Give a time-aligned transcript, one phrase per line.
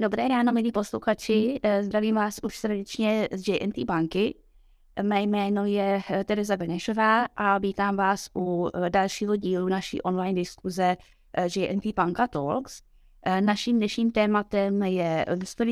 [0.00, 1.60] Dobré ráno, milí posluchači.
[1.62, 4.34] Eh, zdravím vás už srdečně z JNT banky.
[5.02, 10.34] Mé jméno je eh, Tereza Benešová a vítám vás u eh, dalšího dílu naší online
[10.34, 10.96] diskuze
[11.56, 12.82] JNT Banka Talks.
[13.40, 15.26] Naším dnešním tématem je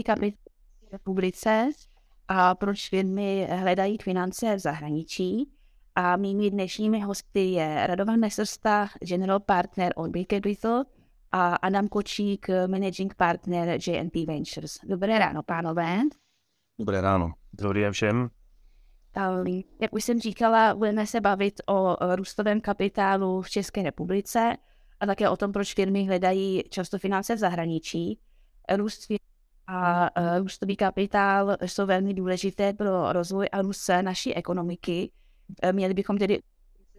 [0.04, 0.30] kapitál
[0.88, 1.70] v republice
[2.29, 5.50] a proč firmy hledají finance v zahraničí.
[5.95, 10.84] A mými dnešními hosty je Radovan Nesersta, general partner od Big Capital,
[11.32, 14.79] a Adam Kočík, managing partner JNP Ventures.
[14.84, 16.00] Dobré ráno, pánové.
[16.79, 17.32] Dobré ráno.
[17.53, 18.29] Dobrý den všem.
[19.80, 24.56] Jak už jsem říkala, budeme se bavit o růstovém kapitálu v České republice
[25.00, 28.18] a také o tom, proč firmy hledají často finance v zahraničí.
[28.76, 29.00] Růst
[29.67, 35.11] a růstový kapitál jsou velmi důležité pro rozvoj a růst naší ekonomiky.
[35.72, 36.42] Měli bychom tedy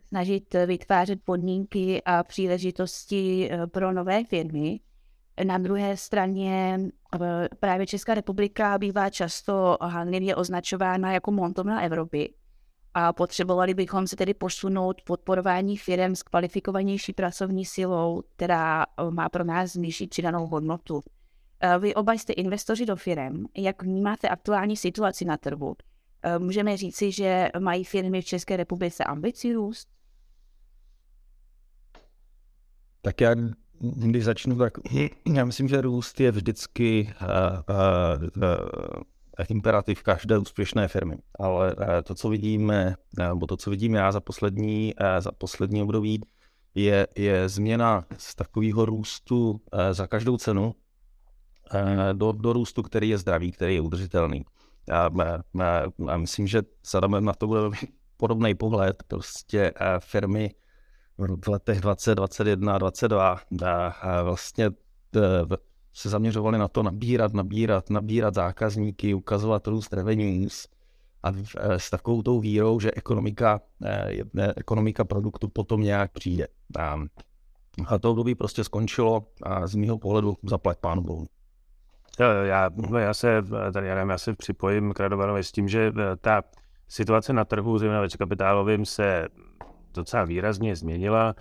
[0.09, 4.80] snažit vytvářet podmínky a příležitosti eh, pro nové firmy.
[5.44, 6.80] Na druhé straně
[7.22, 12.34] eh, právě Česká republika bývá často hanlivě označována jako montovna Evropy
[12.93, 19.30] a potřebovali bychom se tedy posunout podporování firm s kvalifikovanější pracovní silou, která eh, má
[19.30, 21.02] pro nás nižší přidanou hodnotu.
[21.80, 23.46] Vy oba jste investoři do firm.
[23.57, 25.76] Jak vnímáte aktuální situaci na trhu?
[26.37, 29.87] Můžeme říci, že mají firmy v České republice ambici růst?
[33.02, 33.36] Tak já,
[33.80, 34.74] když začnu, tak
[35.34, 37.28] já myslím, že růst je vždycky uh,
[37.76, 39.04] uh, uh,
[39.50, 41.18] imperativ každé úspěšné firmy.
[41.40, 46.22] Ale to, co vidíme, nebo to, co vidím já za poslední, za poslední období,
[46.76, 49.62] je, je změna z takového růstu
[49.92, 50.76] za každou cenu
[52.14, 54.46] do, do růstu, který je zdravý, který je udržitelný.
[54.90, 55.10] Já,
[55.60, 57.62] já, myslím, že Sadamem na to bude
[58.18, 59.04] podobný pohled.
[59.08, 60.52] Prostě firmy
[61.20, 63.39] v letech 20, 21, 22
[64.01, 64.72] a vlastně e,
[65.94, 70.67] se zaměřovali na to nabírat, nabírat, nabírat zákazníky, ukazovat růst revenues
[71.23, 74.24] a e, s takovou tou vírou, že ekonomika, e,
[74.56, 76.47] ekonomika produktu potom nějak přijde.
[76.79, 76.97] A,
[78.02, 81.28] to období prostě skončilo a z mého pohledu zaplať pánu bohu.
[82.44, 83.44] Já, no já se,
[83.74, 86.44] tady já, nevím, já se připojím k Radovanovi s tím, že ta
[86.88, 89.28] situace na trhu, zejména kapitálovým, se
[89.94, 91.36] docela výrazně změnila.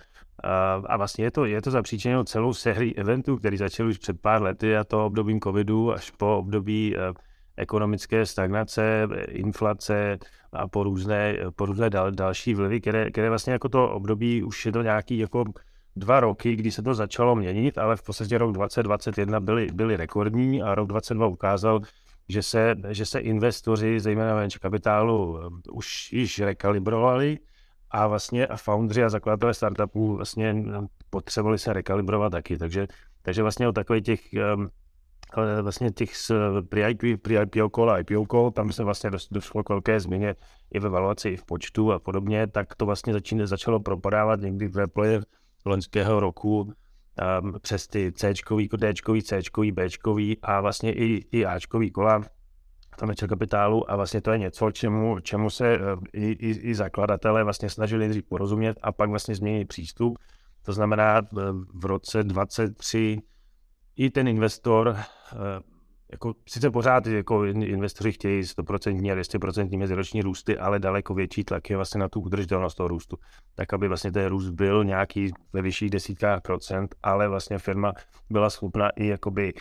[0.85, 4.41] A vlastně je to, je to zapříčeněno celou sérii eventů, který začal už před pár
[4.41, 7.13] lety a to obdobím covidu až po období eh,
[7.57, 10.19] ekonomické stagnace, inflace
[10.53, 14.65] a po různé, po různé dal, další vlivy, které, které vlastně jako to období už
[14.65, 15.43] je to nějaký jako
[15.95, 20.61] dva roky, kdy se to začalo měnit, ale v podstatě rok 2021 byly, byly rekordní
[20.61, 21.79] a rok 2022 ukázal,
[22.29, 27.39] že se, že se investoři, zejména venture kapitálu, eh, už již rekalibrovali
[27.91, 30.55] a vlastně a foundři a zakladatelé startupů vlastně
[31.09, 32.87] potřebovali se rekalibrovat taky, takže,
[33.21, 34.21] takže vlastně o takových těch
[35.61, 36.11] vlastně těch
[36.69, 40.35] pre-IPO call a IPO call, tam se vlastně došlo k velké změně
[40.71, 44.67] i ve valuaci, i v počtu a podobně, tak to vlastně začíne, začalo propadávat někdy
[44.67, 45.21] v reploje
[45.65, 46.73] loňského roku um,
[47.61, 48.33] přes ty C,
[48.77, 49.87] D, C, B
[50.41, 52.21] a vlastně i, i Ačkový kola
[53.05, 55.79] venture kapitálu a vlastně to je něco, čemu, čemu se eh,
[56.13, 60.17] i, i, i zakladatelé vlastně snažili nejdřív porozumět a pak vlastně změnit přístup.
[60.65, 61.41] To znamená, eh,
[61.73, 63.21] v roce 23
[63.95, 65.35] i ten investor, eh,
[66.11, 71.69] jako sice pořád jako investoři chtějí 100% a 200% meziroční růsty, ale daleko větší tlak
[71.69, 73.17] je vlastně na tu udržitelnost toho růstu.
[73.55, 77.93] Tak, aby vlastně ten růst byl nějaký ve vyšších desítkách procent, ale vlastně firma
[78.29, 79.53] byla schopna i jakoby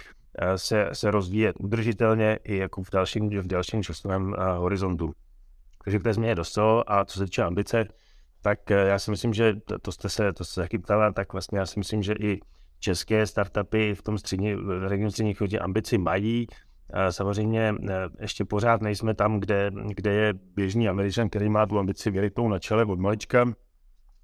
[0.56, 5.12] se, se rozvíjet udržitelně i jako v dalším, v dalším časovém uh, horizontu.
[5.84, 7.84] Takže k té změně dostalo a co se týče ambice,
[8.43, 11.32] tak uh, já si myslím, že to, to jste se, to jste taky ptala, tak
[11.32, 12.41] vlastně já si myslím, že i
[12.81, 16.47] české startupy v tom střední, v regionu středních chodě ambici mají.
[17.10, 17.75] Samozřejmě
[18.20, 22.59] ještě pořád nejsme tam, kde, kde je běžný američan, který má tu ambici věritou na
[22.59, 23.53] čele od malička.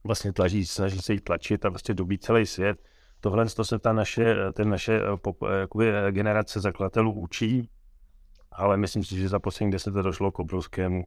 [0.05, 2.79] Vlastně tlaží, snaží se jí tlačit a vlastně dobít celý svět
[3.25, 7.71] tohle to se ta naše, ten naše eh, eh, jakoby, eh, generace zakladatelů učí,
[8.53, 11.05] ale myslím si, že za poslední deset let došlo k obrovskému,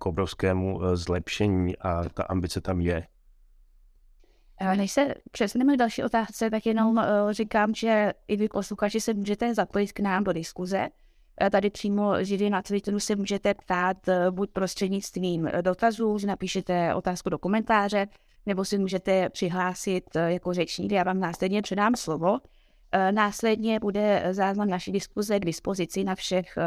[0.00, 3.06] k obrovskému zlepšení a ta ambice tam je.
[4.76, 9.54] Než se přesuneme k další otázce, tak jenom říkám, že i vy posluchači se můžete
[9.54, 10.88] zapojit k nám do diskuze.
[11.50, 13.96] Tady přímo židy na Twitteru se můžete ptát
[14.30, 18.06] buď prostřednictvím dotazů, že napíšete otázku do komentáře,
[18.50, 22.38] nebo si můžete přihlásit eh, jako řečník, já vám následně předám slovo.
[22.92, 26.62] Eh, následně bude záznam naší diskuze k dispozici na všech eh,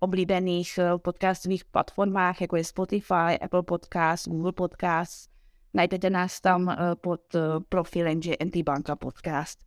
[0.00, 5.30] oblíbených podcastových platformách, jako je Spotify, Apple Podcast, Google Podcast.
[5.74, 7.20] Najdete nás tam pod
[7.68, 9.58] profilem GNT Banka Podcast.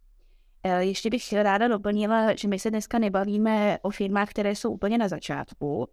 [0.79, 5.07] Ještě bych ráda doplnila, že my se dneska nebavíme o firmách, které jsou úplně na
[5.07, 5.87] začátku.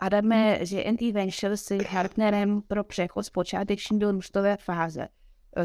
[0.00, 5.08] Adame, že NT Ventures je partnerem pro přechod z počáteční do růstové fáze.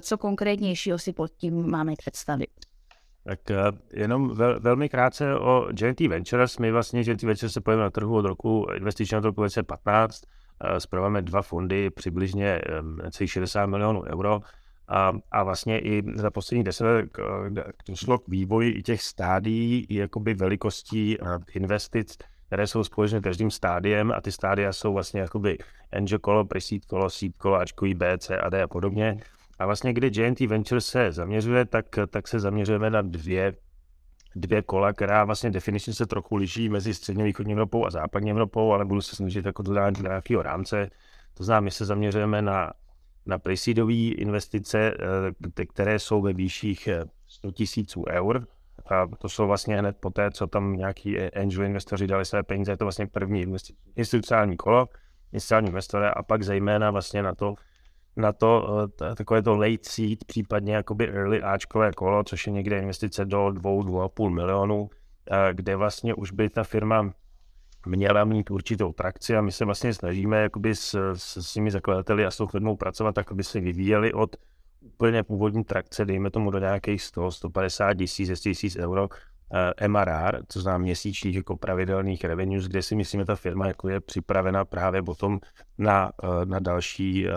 [0.01, 2.49] Co konkrétnějšího si pod tím máme představit?
[3.23, 3.55] Tak eh,
[3.93, 6.57] jenom vel, velmi krátce o JNT Ventures.
[6.57, 10.23] My vlastně JNT Ventures se pojíme na trhu od roku investičního od roku 2015.
[10.77, 12.61] Zpraváme dva fondy, přibližně
[13.11, 14.41] celých 60 milionů euro.
[14.87, 17.05] A, a vlastně i za poslední deset let
[17.87, 21.17] došlo k vývoji i těch stádií, i jakoby velikostí
[21.53, 22.17] investic,
[22.53, 25.57] které jsou společně každým stádiem a ty stádia jsou vlastně jakoby
[25.93, 29.17] angel kolo, pre-seed kolo, seed kolo, Ačkový B, C a D a podobně.
[29.59, 33.53] A vlastně, kdy JNT Venture se zaměřuje, tak, tak se zaměřujeme na dvě,
[34.35, 38.71] dvě kola, která vlastně definičně se trochu liší mezi středně východní Evropou a západní Evropou,
[38.71, 40.89] ale budu se snažit jako to dát do nějakého rámce.
[41.33, 42.73] To znamená, my se zaměřujeme na,
[43.25, 44.93] na presidové investice,
[45.59, 46.89] eh, které jsou ve výších
[47.27, 48.47] 100 tisíců eur.
[48.85, 52.71] A to jsou vlastně hned po té, co tam nějaký angel investoři dali své peníze,
[52.71, 53.45] je to vlastně první
[53.95, 54.87] institucionální kolo,
[55.31, 57.55] institucionální investory a pak zejména vlastně na to,
[58.15, 58.67] na to
[59.03, 63.45] eh, takové to late seed, případně jakoby early Ačkové kolo, což je někde investice do
[63.45, 64.89] 2-2,5 milionů,
[65.31, 67.13] eh, kde vlastně už by ta firma
[67.85, 72.25] měla mít určitou trakci a my se vlastně snažíme jakoby s, s, s těmi zakladateli
[72.25, 74.35] a s tou firmou pracovat tak, aby se vyvíjeli od
[74.83, 79.09] úplně původní trakce, dejme tomu do nějakých 100, 150 tisíc, 10 euro,
[79.55, 83.99] Eh, MRR, to znamená měsíčních jako pravidelných revenues, kde si myslíme, ta firma jako je
[83.99, 85.39] připravena právě potom
[85.77, 87.31] na, eh, na další eh,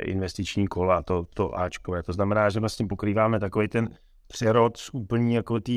[0.00, 2.02] investiční kola, to, to Ačkové.
[2.02, 3.88] To znamená, že vlastně pokrýváme takový ten
[4.26, 5.72] přerod z úplně jako té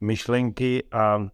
[0.00, 1.28] myšlenky a,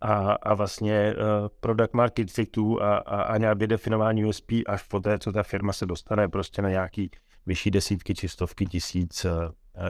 [0.00, 5.00] a, a vlastně uh, product market fitu a, a, a nějak vydefinování USP až po
[5.00, 7.10] té, co ta firma se dostane prostě na nějaký
[7.46, 9.30] vyšší desítky či stovky tisíc uh,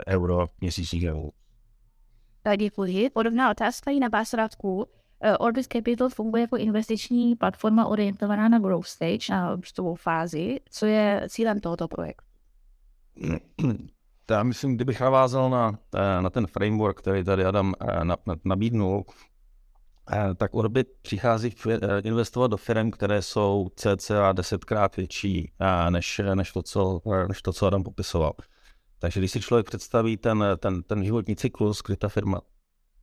[0.08, 1.30] euro měsíčních eur.
[2.56, 3.10] Děkuji.
[3.10, 4.86] Podobná otázka i na Básradku.
[5.20, 10.60] Eh, Orbis Capital funguje jako investiční platforma orientovaná na growth stage, na růstovou fázi.
[10.70, 12.24] Co je cílem tohoto projektu?
[14.30, 19.04] Já myslím, kdybych navázal na, eh, na ten framework, který tady Adam eh, nabídnul,
[20.36, 21.54] tak Orbit přichází
[22.02, 25.52] investovat do firm, které jsou cca desetkrát větší
[25.90, 28.32] než, než, to, co, než to, co Adam popisoval.
[28.98, 32.40] Takže když si člověk představí ten, ten, ten životní cyklus, kdy ta firma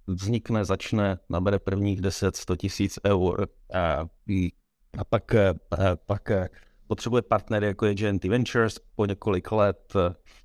[0.07, 4.06] vznikne, začne, nabere prvních 10-100 tisíc eur a,
[4.97, 5.56] a pak, a
[6.06, 6.30] pak
[6.88, 9.94] potřebuje partnery jako je GNT Ventures, po několik let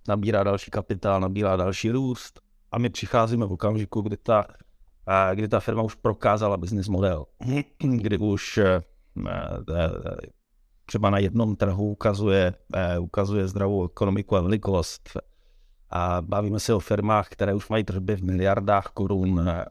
[0.08, 2.40] nabírá další kapitál, nabírá další růst
[2.72, 4.46] a my přicházíme v okamžiku, kdy ta,
[5.34, 7.26] kdy ta firma už prokázala business model,
[7.78, 8.60] kdy už
[10.86, 12.54] třeba na jednom trhu ukazuje,
[13.00, 15.10] ukazuje zdravou ekonomiku a velikost,
[15.90, 19.66] a bavíme se o firmách, které už mají tržby v miliardách korun a,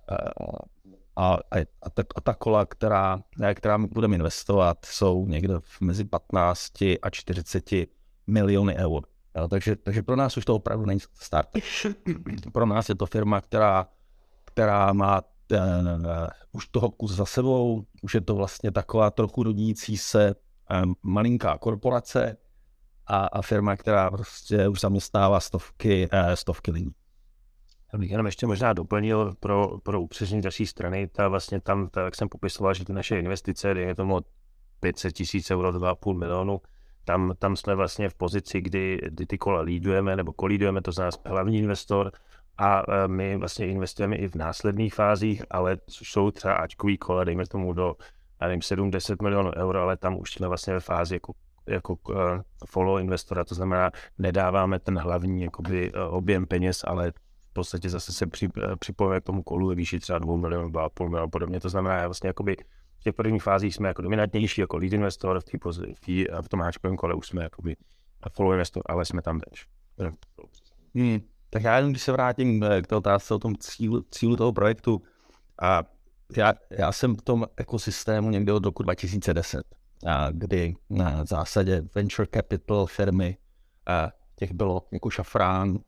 [1.18, 1.38] a,
[1.82, 3.20] a, ta, a ta kola, která,
[3.54, 7.70] která my budeme investovat, jsou někde mezi 15 a 40
[8.28, 9.04] miliony eur.
[9.38, 11.50] Jo, takže, takže pro nás už to opravdu není start.
[12.54, 13.88] Pro nás je to firma, která,
[14.56, 19.44] která má ten, uh, už toho kus za sebou, už je to vlastně taková trochu
[19.44, 20.36] rodící se
[20.84, 22.38] um, malinká korporace,
[23.08, 26.92] a, a firma, která prostě už zaměstnává stovky, eh, stovky lidí.
[27.94, 32.02] Já bych jenom ještě možná doplnil pro, pro upřesnění další strany, ta vlastně tam, ta,
[32.02, 34.20] jak jsem popisoval, že ty naše investice, je tomu
[34.80, 36.62] 500 tisíc euro, 2,5 milionu,
[37.06, 41.18] tam, tam jsme vlastně v pozici, kdy, kdy ty kola lídujeme nebo kolídujeme, to znamená
[41.26, 42.12] hlavní investor
[42.58, 47.24] a eh, my vlastně investujeme i v následných fázích, ale což jsou třeba Ačkový kola,
[47.24, 47.96] dejme tomu do
[48.42, 51.34] já nevím, 7-10 milionů euro, ale tam už jsme vlastně ve fázi jako
[51.68, 52.16] jako uh,
[52.66, 58.14] follow investora, to znamená, nedáváme ten hlavní jakoby, uh, objem peněz, ale v podstatě zase
[58.14, 61.60] se při, připojíme k tomu kolu ve výši třeba 2 milionů, 2,5 milionů podobně.
[61.60, 62.56] To znamená, vlastně jakoby
[63.00, 65.58] v těch prvních fázích jsme jako dominantnější jako lead investor, v, tý,
[66.00, 67.76] tý, v tom háčkovém kole už jsme jakoby
[68.32, 69.54] follow investor, ale jsme tam teď.
[70.96, 71.20] Hmm.
[71.56, 75.02] Tak já jenom, když se vrátím k té otázce o tom cílu, cílu toho projektu,
[75.62, 75.84] a
[76.38, 79.64] já, já jsem v tom ekosystému někde od roku 2010
[80.32, 83.38] kdy na zásadě venture capital firmy,
[84.36, 85.80] těch bylo jako šafrán.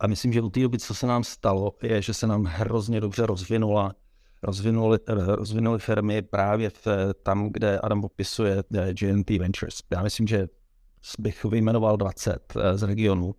[0.00, 3.00] A myslím, že u té doby, co se nám stalo, je, že se nám hrozně
[3.00, 3.94] dobře rozvinula
[4.42, 6.86] rozvinuli, rozvinuli firmy právě v,
[7.22, 9.78] tam, kde Adam popisuje eh, GNT Ventures.
[9.90, 10.48] Já myslím, že
[11.18, 13.34] bych vyjmenoval 20 eh, z regionu,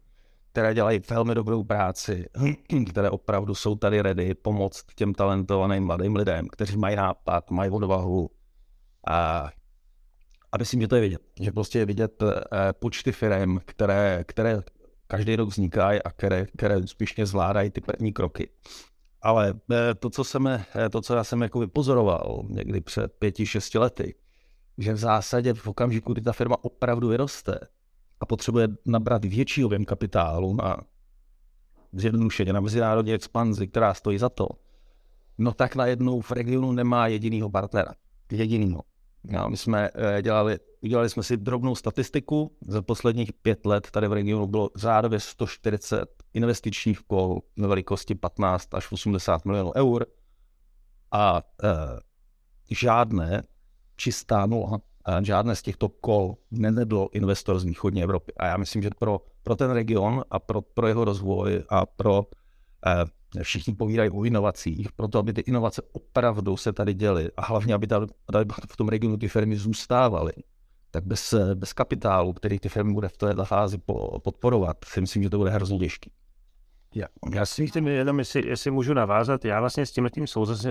[0.57, 2.25] které dělají velmi dobrou práci,
[2.89, 8.29] které opravdu jsou tady ready pomoct těm talentovaným mladým lidem, kteří mají nápad, mají odvahu,
[9.07, 9.49] a,
[10.51, 12.29] a myslím, že to je vidět, že prostě je vidět uh,
[12.71, 14.61] počty firm, které, které
[15.07, 18.49] každý rok vznikají a které, které úspěšně zvládají ty první kroky.
[19.21, 19.53] Ale
[19.99, 24.15] to, co, jsem, to, co já jsem jako vypozoroval někdy před pěti, šesti lety,
[24.77, 27.59] že v zásadě v okamžiku, kdy ta firma opravdu vyroste
[28.19, 30.77] a potřebuje nabrat větší objem kapitálu na
[31.93, 34.47] zjednodušeně na mezinárodní expanzi, která stojí za to,
[35.38, 37.91] no tak najednou v regionu nemá jedinýho partnera.
[38.31, 38.81] Jedinýho.
[39.24, 42.57] No, my jsme eh, dělali, udělali jsme si drobnou statistiku.
[42.67, 48.74] Za posledních pět let tady v regionu bylo řádově 140 investičních kol ve velikosti 15
[48.74, 50.05] až 80 milionů eur
[51.12, 51.67] a e,
[52.69, 53.43] žádné
[53.95, 54.81] čistá nula,
[55.21, 58.33] žádné z těchto kol nenedlo investor z východní Evropy.
[58.37, 62.23] A já myslím, že pro, pro ten region a pro, pro jeho rozvoj a pro
[63.35, 67.73] e, všichni povídají o inovacích, proto aby ty inovace opravdu se tady děly a hlavně,
[67.73, 68.05] aby tady,
[68.71, 70.33] v tom regionu ty firmy zůstávaly,
[70.91, 73.77] tak bez, bez kapitálu, který ty firmy bude v této fázi
[74.23, 76.11] podporovat, si myslím, že to bude hrozně těžký.
[76.95, 80.27] Já, já si myslím jenom, jestli, jestli můžu navázat, já vlastně s tím tím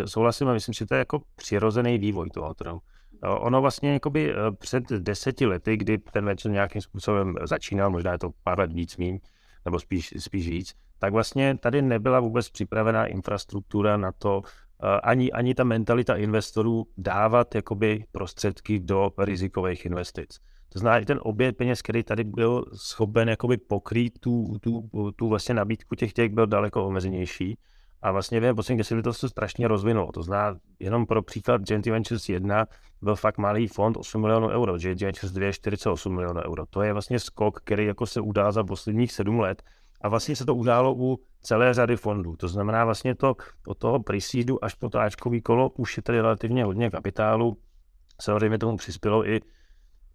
[0.07, 2.81] souhlasím a myslím, že to je jako přirozený vývoj toho trhu.
[3.23, 8.19] Ono vlastně jakoby eh, před deseti lety, kdy ten večer nějakým způsobem začínal, možná je
[8.19, 9.19] to pár let víc míň,
[9.65, 14.43] nebo spíš, spíš víc, tak vlastně tady nebyla vůbec připravená infrastruktura na to,
[14.83, 20.39] eh, ani, ani ta mentalita investorů dávat jakoby prostředky do rizikových investic.
[20.69, 25.29] To znamená, i ten oběd peněz, který tady byl schopen jakoby pokrýt tu, tu, tu
[25.29, 27.59] vlastně nabídku těch těch byl daleko omezenější.
[28.07, 30.13] A vlastně během posledních deseti to se strašně rozvinulo.
[30.13, 32.67] To znamená, jenom pro příklad Genty Ventures 1
[33.03, 36.67] byl fakt malý fond 8 milionů euro, Genty Ventures 2 48 milionů euro.
[36.71, 39.63] To je vlastně skok, který jako se udá za posledních sedm let.
[40.01, 42.37] A vlastně se to událo u celé řady fondů.
[42.37, 43.35] To znamená vlastně to
[43.67, 44.19] od toho pre
[44.63, 47.57] až po to Ačkový kolo už je tady relativně hodně kapitálu.
[48.21, 49.41] Samozřejmě tomu přispělo i,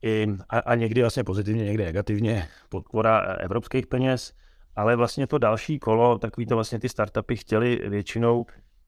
[0.03, 4.33] i a, a někdy vlastně pozitivně, někdy negativně podpora evropských peněz
[4.75, 8.45] ale vlastně to další kolo, takový to vlastně ty startupy chtěli většinou,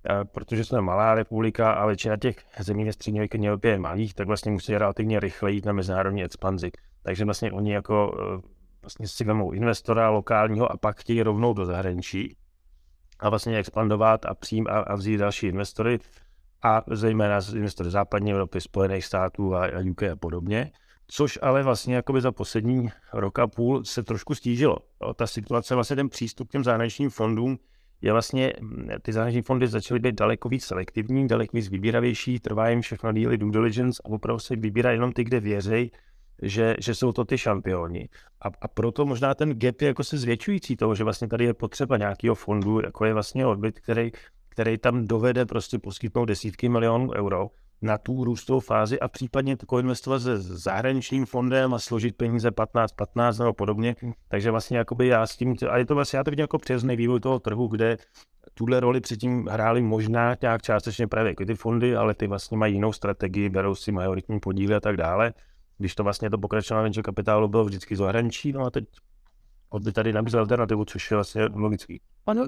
[0.10, 4.28] eh, protože jsme malá republika a většina těch zemí ve střední Evropě je malých, tak
[4.28, 6.72] vlastně musí relativně rychle jít na mezinárodní expanzi.
[7.04, 11.66] Takže vlastně oni jako eh, vlastně si vemou investora lokálního a pak chtějí rovnou do
[11.66, 12.38] zahraničí
[13.20, 16.00] a vlastně expandovat a přijím a, a vzít další investory
[16.62, 20.72] a zejména investory západní Evropy, Spojených států a, a UK a podobně
[21.16, 24.78] což ale vlastně jakoby za poslední rok a půl se trošku stížilo.
[25.16, 27.58] Ta situace, vlastně ten přístup k těm zahraničním fondům
[28.02, 32.70] je vlastně, mm, ty zahraniční fondy začaly být daleko víc selektivní, daleko víc vybíravější, trvá
[32.70, 35.92] jim všechno díly due diligence a opravdu se vybírá jenom ty, kde věří,
[36.42, 38.10] že, že jsou to ty šampioni.
[38.42, 41.54] A, a proto možná ten gap je jako se zvětšující toho, že vlastně tady je
[41.54, 44.12] potřeba nějakého fondu, jako je vlastně odbyt, který,
[44.50, 47.50] který tam dovede prostě poskytnout desítky milionů euro
[47.84, 53.54] na tu růstovou fázi a případně investovat se zahraničním fondem a složit peníze 15-15 nebo
[53.54, 53.96] podobně.
[54.28, 56.96] Takže vlastně jakoby já s tím, a je to vlastně, já to vidím jako přirozený
[56.96, 57.98] vývoj toho trhu, kde
[58.54, 62.74] tuhle roli předtím hráli možná nějak částečně právě jako ty fondy, ale ty vlastně mají
[62.74, 65.34] jinou strategii, berou si majoritní podíly a tak dále.
[65.78, 68.86] Když to vlastně to pokračování venture kapitálu bylo vždycky zahraničí, no a teď
[69.80, 72.02] by tady nabízel alternativu, což je vlastně logický.
[72.26, 72.46] Ono,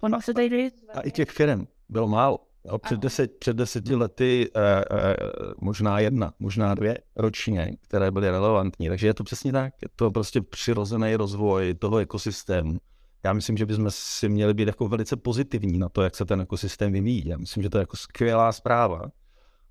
[0.00, 0.70] ono se tady...
[0.94, 2.38] A i těch firm bylo málo.
[2.66, 5.16] Jo, před, deset, před deseti lety eh, eh,
[5.60, 8.88] možná jedna, možná dvě ročně, které byly relevantní.
[8.88, 9.74] Takže je to přesně tak.
[9.82, 12.78] Je to prostě přirozený rozvoj toho ekosystému.
[13.24, 16.40] Já myslím, že bychom si měli být jako velice pozitivní na to, jak se ten
[16.40, 17.28] ekosystém vyvíjí.
[17.28, 19.02] Já myslím, že to je jako skvělá zpráva.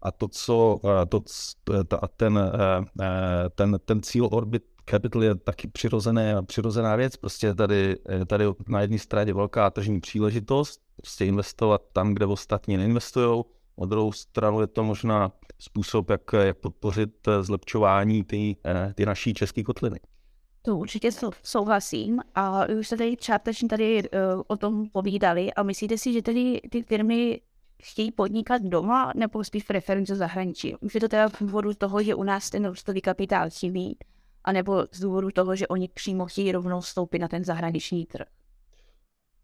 [0.01, 1.19] A to, co eh, to,
[1.87, 7.17] ta, ten, eh, eh, ten, ten cíl Orbit Capital je taky přirozené, přirozená věc.
[7.17, 7.97] Prostě tady,
[8.27, 13.43] tady na jedné straně velká tržní příležitost, prostě investovat tam, kde ostatní neinvestují.
[13.77, 18.55] Na druhou stranu je to možná způsob, jak, jak podpořit zlepšování ty,
[18.95, 19.99] ty naší české kotliny.
[20.61, 21.09] To určitě
[21.43, 26.21] souhlasím a už se tady částečně tady uh, o tom povídali a myslíte si, že
[26.21, 27.41] tady ty firmy
[27.83, 30.75] chtějí podnikat doma nebo spíš preferují zahraničí?
[30.75, 33.97] Už je to teda z důvodu toho, že u nás ten růstový kapitál chybí,
[34.43, 38.27] anebo z důvodu toho, že oni přímo chtějí rovnou vstoupit na ten zahraniční trh?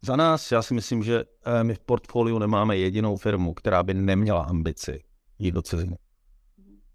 [0.01, 3.93] Za nás, já si myslím, že eh, my v portfoliu nemáme jedinou firmu, která by
[3.93, 5.03] neměla ambici
[5.39, 5.97] jít do ciziny.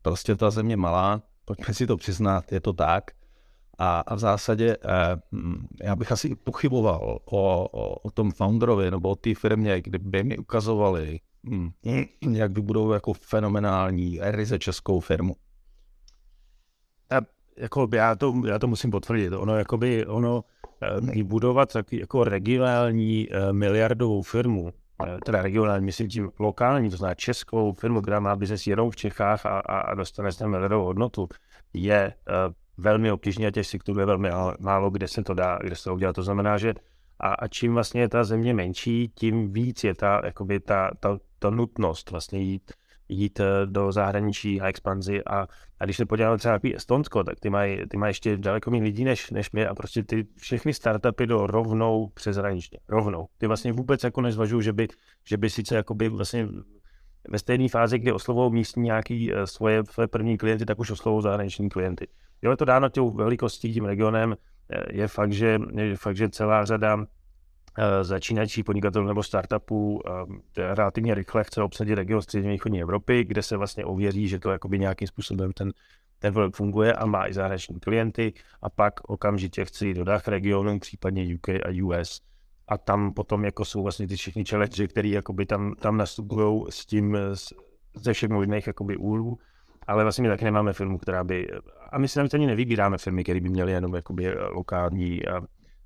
[0.02, 3.10] Prostě ta země malá, pojďme si to přiznat, je to tak.
[3.78, 5.16] A, a v zásadě eh,
[5.82, 10.38] já bych asi pochyboval o, o, o tom founderovi nebo o té firmě, kdyby mi
[10.38, 11.20] ukazovali,
[11.50, 11.70] hm,
[12.32, 15.36] jak vybudou jako fenomenální ryze českou firmu.
[17.56, 19.32] Jako já to, já to musím potvrdit.
[19.32, 20.44] Ono, jakoby, ono
[21.16, 24.72] eh, budovat tak jako regionální eh, miliardovou firmu,
[25.06, 28.96] eh, teda regionální, myslím tím lokální, to znamená českou firmu, která má biznes jenom v
[28.96, 31.28] Čechách a, a, a dostane se miliardovou hodnotu,
[31.74, 32.14] je
[32.78, 34.30] velmi obtížně a těch sektorů je velmi
[34.60, 36.12] málo, kde se to dá, kde se to udělá.
[36.12, 36.74] To znamená, že
[37.20, 41.18] a, a čím vlastně je ta země menší, tím víc je ta, jakoby ta, ta,
[41.38, 42.72] ta nutnost vlastně jít,
[43.08, 45.46] jít eh, do zahraničí a expanzi a,
[45.80, 48.84] a když se podíváme třeba na Estonsko, tak ty mají, ty mají ještě daleko méně
[48.84, 53.26] lidí než, než my a prostě ty všechny startupy do rovnou přeshraničně, rovnou.
[53.38, 54.88] Ty vlastně vůbec jako nezvažují, že by,
[55.28, 56.48] že by sice jakoby vlastně
[57.28, 61.20] ve stejné fázi, kdy oslovou místní nějaký eh, svoje, svoje první klienty, tak už oslovou
[61.20, 62.08] zahraniční klienty.
[62.42, 64.36] Jo, je to dáno tou velikostí, tím regionem,
[64.70, 67.06] eh, je fakt, že, je fakt, že celá řada
[68.02, 70.00] začínající podnikatelů nebo startupů
[70.56, 74.78] relativně rychle chce obsadit region střední východní Evropy, kde se vlastně ověří, že to jakoby
[74.78, 75.72] nějakým způsobem ten,
[76.18, 80.28] ten produkt funguje a má i zahraniční klienty a pak okamžitě chce jít do DACH
[80.28, 82.20] regionu, případně UK a US
[82.68, 86.86] a tam potom jako jsou vlastně ty všechny challenge, které jakoby tam, tam nastupují s
[86.86, 87.18] tím
[87.94, 89.38] ze všech možných jakoby úhlů,
[89.86, 91.48] ale vlastně my taky nemáme firmu, která by,
[91.90, 95.20] a my si tam ani nevybíráme firmy, které by měly jenom jakoby lokální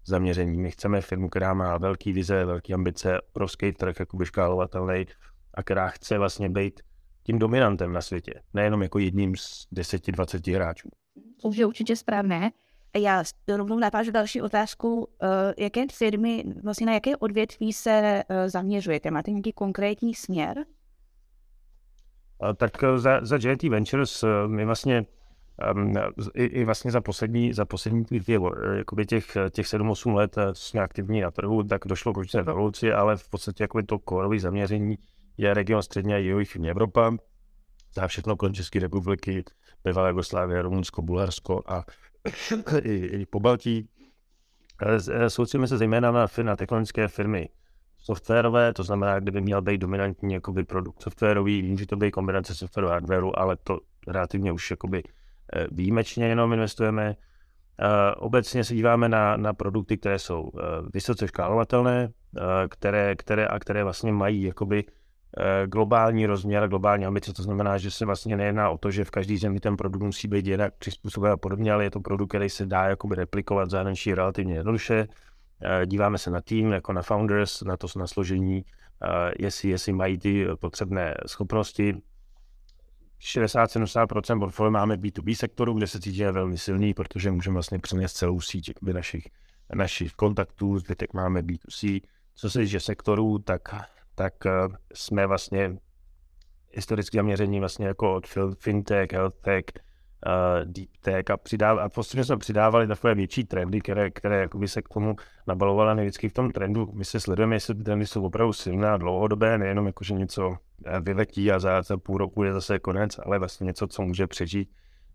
[0.08, 0.58] zaměření.
[0.58, 5.06] My chceme firmu, která má velký vize, velké ambice, obrovský trh, jakoby škálovatelný
[5.54, 6.80] a která chce vlastně být
[7.22, 10.88] tím dominantem na světě, nejenom jako jedním z 10-20 hráčů.
[11.42, 12.50] To je určitě správné.
[12.96, 13.24] Já
[13.56, 15.08] rovnou navážu další otázku.
[15.22, 19.10] Eh, jaké firmy, vlastně na jaké odvětví se eh, zaměřujete?
[19.10, 20.64] Máte nějaký konkrétní směr?
[22.56, 25.06] Tak eh, za, za JT Ventures my vlastně
[25.74, 25.94] um,
[26.34, 28.04] i, i, vlastně za poslední, za poslední
[28.76, 33.16] jakoby těch, těch 7-8 let jsme aktivní na trhu, tak došlo k určité revoluci, ale
[33.16, 34.98] v podstatě jakoby to korové zaměření
[35.36, 37.16] je region střední a jihovýchodní Evropa,
[37.94, 39.44] za všechno kolem České republiky,
[39.84, 41.84] bývalé Jugoslávie, Rumunsko, Bulharsko a
[42.82, 43.88] i, i po Baltí.
[44.82, 47.48] Eh, soustředíme se zejména na, na technologické firmy
[47.98, 52.54] softwarové, to znamená, kdyby měl být dominantní jakoby, produkt softwarový, vím, že to by kombinace
[52.54, 55.10] softwaru a hardwareu, ale to relativně už jakoby, eh,
[55.70, 57.16] výjimečně jenom investujeme.
[57.82, 57.86] Uh,
[58.16, 60.60] obecně se díváme na, na produkty, které jsou uh,
[60.92, 62.08] vysoce škálovatelné,
[62.68, 64.84] které, které, a které vlastně mají jakoby,
[65.36, 69.10] Eh, globální rozměr, globální ambice, to znamená, že se vlastně nejedná o to, že v
[69.10, 72.50] každé zemi ten produkt musí být jinak přizpůsoben a podobně, ale je to produkt, který
[72.50, 75.08] se dá jakoby replikovat zahraničí relativně jednoduše.
[75.62, 78.64] Eh, díváme se na tým, jako na founders, na to na složení,
[79.04, 81.94] eh, jestli, jestli mají ty potřebné schopnosti.
[83.20, 88.40] 60-70% portfolio máme B2B sektoru, kde se cítíme velmi silný, protože můžeme vlastně přenést celou
[88.40, 89.28] síť našich,
[89.74, 92.00] našich kontaktů, zbytek máme B2C.
[92.34, 93.62] Co se týče sektorů, tak
[94.18, 94.50] tak eh,
[94.94, 95.76] jsme vlastně
[96.72, 98.26] historicky zaměření vlastně jako od
[98.58, 99.64] fintech, healthtech,
[100.26, 104.68] uh, deep tech a, přidáv- a postupně jsme přidávali takové větší trendy, které, které jakoby
[104.68, 106.02] se k tomu nabalovaly.
[106.02, 109.58] vždycky v tom trendu my se sledujeme, jestli ty trendy jsou opravdu silné a dlouhodobé,
[109.58, 113.38] nejenom jako, že něco eh, vyletí a za, za půl roku je zase konec, ale
[113.38, 114.70] vlastně něco, co může přežít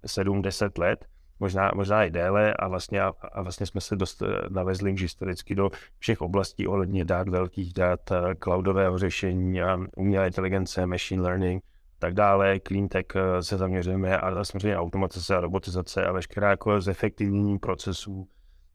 [0.06, 1.06] 7-10 let
[1.40, 5.56] možná, možná i déle a vlastně, a, a vlastně jsme se dost eh, navezli historicky
[5.56, 9.60] do všech oblastí ohledně dát, velkých dat, cloudového řešení,
[9.98, 11.64] umělé inteligence, machine learning,
[12.04, 16.82] tak dále, clean tech eh, se zaměřujeme a samozřejmě automatizace a robotizace a veškerá jako
[16.82, 18.28] zefektivnění procesů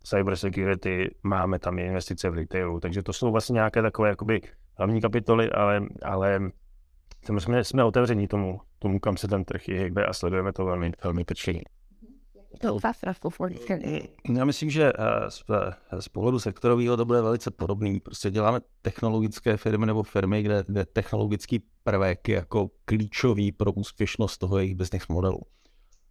[0.03, 4.41] cybersecurity, máme tam i investice v retailu, takže to jsou vlastně nějaké takové jakoby
[4.75, 6.41] hlavní kapitoly, ale, ale
[7.39, 11.25] jsme, jsme otevření tomu, tomu, kam se ten trh je a sledujeme to velmi, velmi
[11.25, 11.63] pečlivě
[12.61, 12.75] to
[14.37, 15.45] Já myslím, že eh, z,
[15.93, 18.01] eh, z pohledu sektorového to bude velice podobný.
[18.01, 24.39] Prostě děláme technologické firmy nebo firmy, kde, kde technologický prvek je jako klíčový pro úspěšnost
[24.39, 25.41] toho jejich business modelu.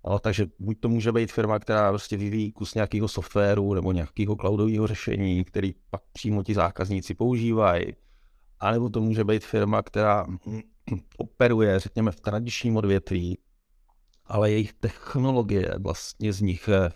[0.04, 4.36] Ale takže buď to může být firma, která prostě vyvíjí kus nějakého softwaru nebo nějakého
[4.36, 7.86] cloudového řešení, který pak přímo ti zákazníci používají,
[8.60, 10.26] anebo to může být firma, která
[11.18, 13.38] operuje, řekněme, v tradičním odvětví,
[14.28, 16.92] ale jejich technologie vlastně z nich eh,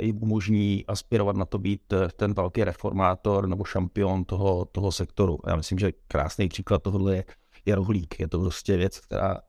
[0.00, 5.38] jim umožní aspirovat na to být eh, ten velký reformátor nebo šampion toho, toho sektoru.
[5.46, 7.24] Já myslím, že krásný příklad tohohle je,
[7.66, 8.20] je rohlík.
[8.20, 9.40] Je to prostě věc, která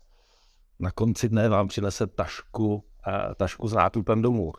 [0.80, 4.52] na konci dne vám přinese tašku, eh, tašku s nákupem domů.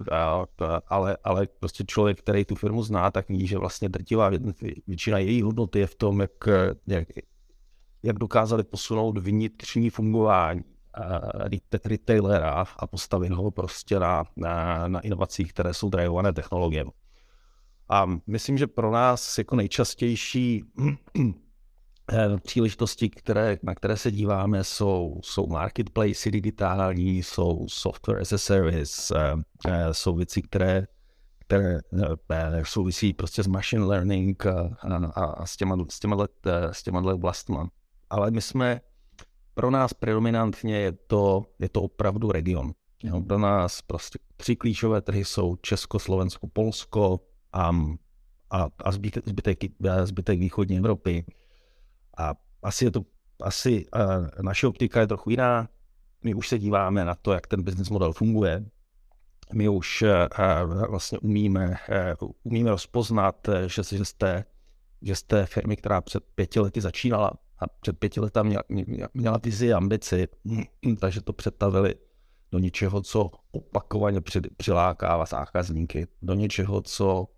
[0.87, 4.31] Ale, ale prostě člověk, který tu firmu zná, tak ví, že vlastně drtivá
[4.87, 6.49] většina její hodnoty je v tom, jak,
[6.87, 7.09] jak,
[8.03, 10.65] jak dokázali posunout vnitřní fungování
[11.85, 16.91] retailera a postavit ho prostě na, na, na inovacích, které jsou drivované technologiemi.
[17.89, 20.65] A myslím, že pro nás jako nejčastější
[22.13, 28.39] eh, příležitosti, které, na které se díváme, jsou, jsou marketplace digitální, jsou software as a
[28.39, 29.35] service, eh,
[29.67, 30.87] eh, jsou věci, které,
[31.47, 34.77] které souvisí prostě s machine learning a,
[35.15, 36.27] a, a s těma, s těma,
[36.73, 37.59] s těma oblastmi.
[38.11, 38.81] Ale my jsme
[39.57, 42.73] pro nás predominantně je to, je to opravdu region.
[43.03, 47.21] Jo, pro nás prostě tři klíčové trhy jsou Česko, Slovensko, Polsko
[47.53, 47.71] a,
[48.51, 49.25] a, a zbytek,
[50.05, 51.25] zbytek, východní Evropy.
[52.19, 53.01] A asi je to,
[53.43, 55.69] asi uh, naše optika je trochu jiná.
[56.25, 58.65] My už se díváme na to, jak ten business model funguje.
[59.55, 61.77] My už uh, vlastně umíme,
[62.21, 64.45] uh, umíme rozpoznat, že, že, jste,
[65.03, 68.63] že jste firmy, která před pěti lety začínala a před pěti lety měla,
[69.15, 70.29] měla vizi, ambici,
[71.01, 71.95] takže to přetavili
[72.53, 74.21] do něčeho, co opakovaně
[74.57, 77.29] přilákává zákazníky, do něčeho, co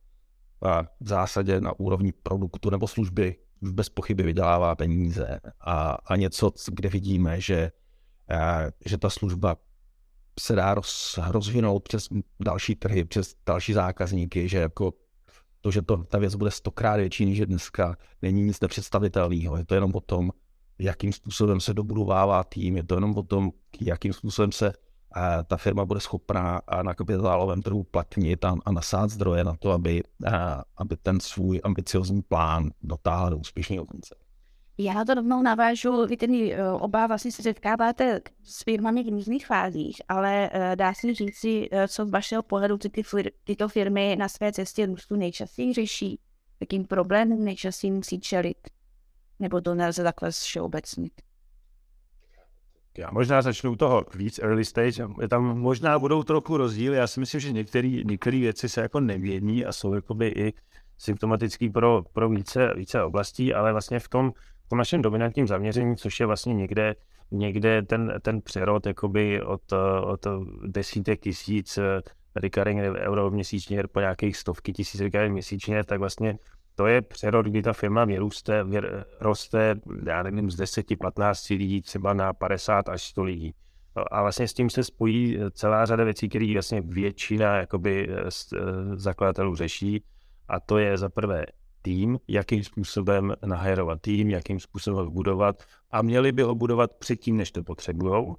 [1.00, 5.40] v zásadě na úrovni produktu nebo služby už bez pochyby vydělává peníze.
[5.60, 7.72] A, a něco, kde vidíme, že,
[8.86, 9.56] že ta služba
[10.40, 12.08] se dá roz, rozvinout přes
[12.40, 14.92] další trhy, přes další zákazníky, že jako
[15.60, 19.56] to, že to, ta věc bude stokrát větší než dneska, není nic nepředstavitelného.
[19.56, 20.30] Je to jenom o tom,
[20.78, 24.72] jakým způsobem se dobudovává tým, je to jenom o tom, jakým způsobem se
[25.12, 29.70] a ta firma bude schopná na kapitálovém trhu platnit a, a nasát zdroje na to,
[29.70, 34.14] aby, a, aby ten svůj ambiciozní plán dotáhl do úspěšného konce.
[34.80, 39.46] Já to rovnou navážu, vy tedy eh, oba vlastně se setkáváte s firmami v různých
[39.46, 43.02] fázích, ale eh, dá se říci, eh, co z vašeho pohledu ty, ty,
[43.44, 46.20] tyto firmy na své cestě růstu nejčastěji řeší,
[46.60, 48.58] jakým problémům nejčastěji musí čelit,
[49.38, 51.12] nebo to nelze takhle všeobecnit.
[52.98, 55.06] Já možná začnu toho víc early stage.
[55.30, 56.96] Tam možná budou trochu rozdíly.
[56.96, 60.52] Já si myslím, že některé věci se jako nemění a jsou jakoby i
[60.98, 64.32] symptomatický pro, pro více, více oblastí, ale vlastně v tom,
[64.68, 66.96] v tom našem dominantním zaměření, což je vlastně někde,
[67.30, 70.26] někde ten, ten přerod jakoby od, od
[70.66, 71.78] desítek tisíc
[72.36, 76.38] recurring euro měsíčně po nějakých stovky tisíc recurring měsíčně, tak vlastně
[76.74, 79.74] to je přerod, kdy ta firma vyrůste, vyr, roste,
[80.06, 83.54] já nevím, z 10-15 lidí třeba na 50 až 100 lidí.
[84.10, 88.08] A vlastně s tím se spojí celá řada věcí, které vlastně většina jakoby,
[88.94, 90.04] zakladatelů řeší.
[90.48, 91.46] A to je za prvé
[91.88, 97.36] tým, jakým způsobem nahajrovat tým, jakým způsobem ho budovat a měli by ho budovat předtím,
[97.36, 98.34] než to potřebují.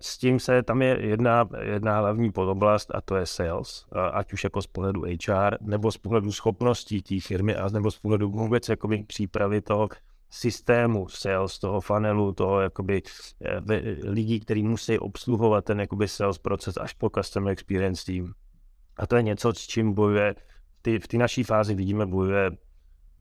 [0.00, 4.44] S tím se, tam je jedna, jedna hlavní podoblast a to je sales, ať už
[4.44, 8.68] jako z pohledu HR, nebo z pohledu schopností té firmy, a nebo z pohledu vůbec
[8.68, 9.88] jakoby přípravy toho
[10.30, 13.02] systému sales, toho funnelu, toho jakoby
[13.44, 13.60] eh,
[14.04, 18.32] lidí, kteří musí obsluhovat ten jakoby sales proces až po customer experience team.
[18.96, 20.34] A to je něco, s čím bojuje,
[21.02, 22.50] v té naší fázi vidíme, bojuje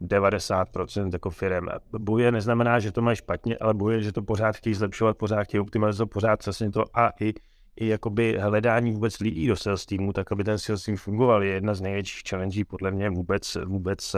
[0.01, 1.67] 90% jako firm.
[1.99, 5.61] Buje neznamená, že to mají špatně, ale buje, že to pořád chtějí zlepšovat, pořád chtějí
[5.61, 7.33] optimalizovat, pořád přesně to a i,
[7.75, 11.53] i jakoby hledání vůbec lidí do sales týmu, tak aby ten sales team fungoval, je
[11.53, 14.15] jedna z největších challenge podle mě vůbec, vůbec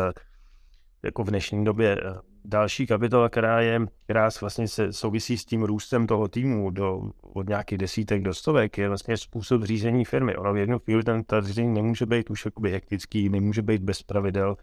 [1.04, 1.98] jako v dnešní době.
[2.46, 7.50] Další kapitola, která je, která vlastně se souvisí s tím růstem toho týmu do, od
[7.50, 10.36] nějakých desítek do stovek, je vlastně způsob řízení firmy.
[10.36, 14.04] Ono v jednu chvíli ten ta řízení nemůže být už jakoby hektický, nemůže být bez
[14.04, 14.58] pravidel,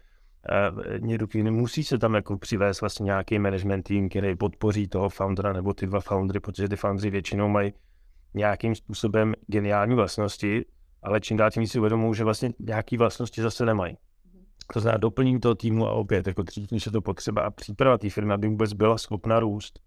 [0.99, 5.73] někdo musí se tam jako přivést vlastně nějaký management tým, který podpoří toho foundera nebo
[5.73, 7.73] ty dva foundry, protože ty foundry většinou mají
[8.33, 10.65] nějakým způsobem geniální vlastnosti,
[11.03, 13.97] ale čím dál tím si uvědomují, že vlastně nějaké vlastnosti zase nemají.
[14.73, 17.97] To znamená doplnění toho týmu a opět jako dřív, než je to potřeba a příprava
[17.97, 19.79] té firmy, aby vůbec byla schopna růst.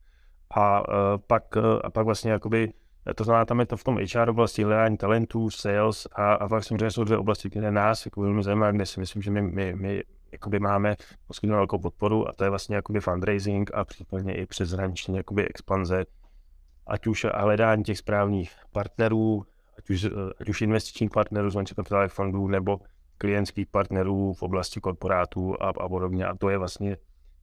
[0.57, 0.95] A, uh,
[1.27, 2.73] pak, uh, a pak vlastně jakoby,
[3.15, 6.65] to znamená, tam je to v tom HR oblasti hledání talentů, sales a, a pak
[6.65, 9.75] samozřejmě jsou dvě oblasti, které nás jako velmi zajímá, kde si myslím, že my, my,
[9.77, 14.47] my jakoby máme poskytnout velkou podporu a to je vlastně jakoby fundraising a případně i
[14.47, 16.05] přeshraniční jakoby expanze,
[16.87, 19.45] ať už hledání těch správných partnerů,
[19.79, 20.07] ať už,
[20.41, 22.81] ať už investičních partnerů z venture fondů nebo
[23.25, 26.27] klientských partnerů v oblasti korporátů a, a podobně.
[26.27, 26.97] A to je vlastně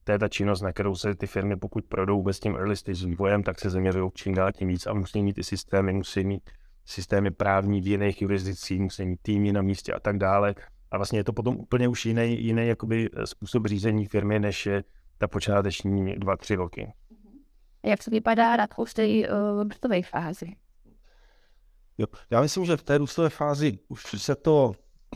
[0.04, 3.06] to je ta činnost, na kterou se ty firmy, pokud projdou vůbec tím early stage
[3.06, 6.50] vývojem, tak se zaměřují čím dál tím víc a musí mít ty systémy, musí mít
[6.86, 10.56] systémy právní v jiných jurisdicích, musí mít týmy na místě a tak dále.
[10.92, 14.66] A vlastně je to potom úplně už jiný, jiný jakoby eh, způsob řízení firmy, než
[14.66, 14.84] je
[15.18, 16.94] ta počáteční dva, tři roky.
[17.86, 20.46] Jak to vypadá na té uh, růstové fázi?
[21.98, 24.74] Jo, já myslím, že v té růstové fázi už se to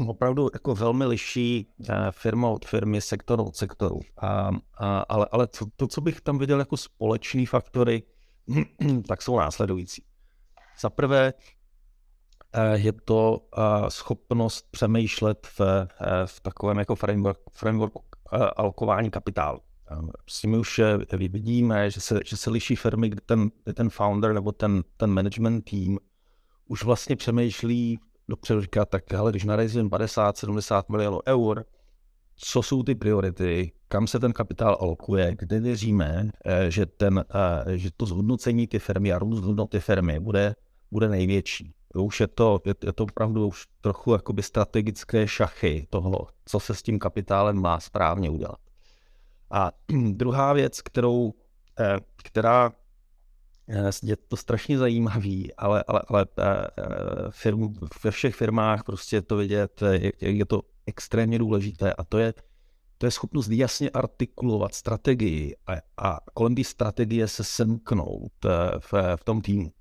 [0.07, 3.99] opravdu jako velmi liší eh, firma od firmy, sektor od sektoru.
[4.17, 8.03] A, a, ale ale to, to, co bych tam viděl jako společný faktory,
[9.07, 10.03] tak jsou následující.
[10.79, 11.33] Za prvé,
[12.57, 15.87] Eh, je to eh, schopnost přemýšlet v,
[16.25, 18.03] v takovém jako framework, frameworku
[18.55, 19.59] alokování kapitálu.
[20.27, 20.81] S tím už
[21.13, 25.61] vidíme, že se, že se liší firmy, kde ten, ten founder nebo ten, ten management
[25.61, 25.99] tým
[26.67, 27.99] už vlastně přemýšlí
[28.29, 31.65] dopředu říká, tak hele, když narejzím 50-70 milionů eur,
[32.35, 36.29] co jsou ty priority, kam se ten kapitál alokuje, kde věříme,
[36.69, 37.25] že, ten,
[37.75, 40.55] že to zhodnocení ty firmy a růst hodnoty firmy bude
[40.95, 41.73] bude největší.
[41.95, 46.83] Už je to, je, to opravdu už trochu jakoby strategické šachy toho, co se s
[46.83, 48.59] tím kapitálem má správně udělat.
[49.51, 49.71] A
[50.11, 51.33] druhá věc, kterou,
[51.79, 52.84] eh, která eh,
[54.03, 56.67] je to strašně zajímavý, ale, ale, ale eh,
[57.29, 57.73] firm,
[58.03, 62.33] ve všech firmách prostě to vidět, je, je to extrémně důležité a to je,
[62.97, 68.33] to je schopnost jasně artikulovat strategii a, a kolem té strategie se semknout
[68.79, 69.71] v, v tom týmu.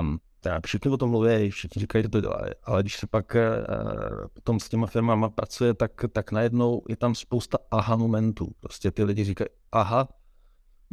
[0.00, 0.20] Um,
[0.66, 4.60] všichni o tom mluví, všichni říkají, že to dělají, ale když se pak uh, potom
[4.60, 8.48] s těma firmama pracuje, tak, tak najednou je tam spousta aha momentů.
[8.60, 10.08] Prostě ty lidi říkají, aha,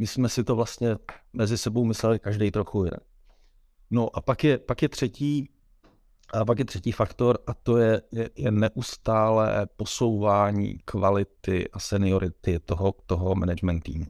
[0.00, 0.96] my jsme si to vlastně
[1.32, 3.00] mezi sebou mysleli každý trochu jinak.
[3.90, 5.50] No a pak je, pak je třetí
[6.34, 12.60] a pak je třetí faktor a to je, je, je neustále posouvání kvality a seniority
[12.60, 14.06] toho, toho management týmu.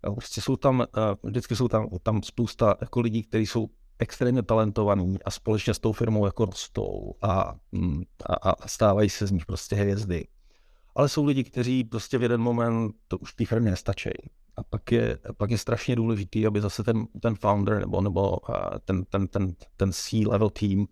[0.00, 0.86] Prostě jsou tam,
[1.22, 5.92] vždycky jsou tam, tam spousta jako lidí, kteří jsou extrémně talentovaný a společně s tou
[5.92, 10.26] firmou jako rostou a, mm, a, a stávají se z nich prostě hvězdy.
[10.94, 14.10] Ale jsou lidi, kteří prostě v jeden moment to už té firmě nestačí.
[14.56, 18.38] A pak je, pak je strašně důležitý, aby zase ten, ten founder nebo, nebo
[18.84, 20.86] ten, ten, ten, ten C-level team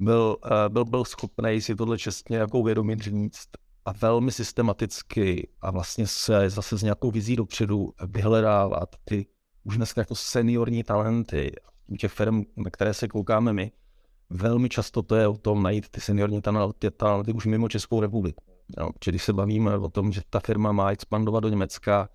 [0.00, 0.36] byl,
[0.68, 3.48] byl, byl schopný si tohle čestně jako uvědomit, říct
[3.84, 9.26] a velmi systematicky a vlastně se zase s nějakou vizí dopředu vyhledávat ty
[9.64, 11.52] už dneska jako seniorní talenty
[11.98, 13.72] těch firm, na které se koukáme my,
[14.30, 18.44] velmi často to je o tom najít ty seniorní talenty, talenty už mimo Českou republiku.
[18.78, 22.08] No, když se bavíme o tom, že ta firma má expandovat do Německa,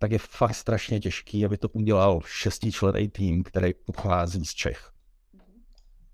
[0.00, 4.90] tak je fakt strašně těžký, aby to udělal šestičlený tým, který pochází z Čech.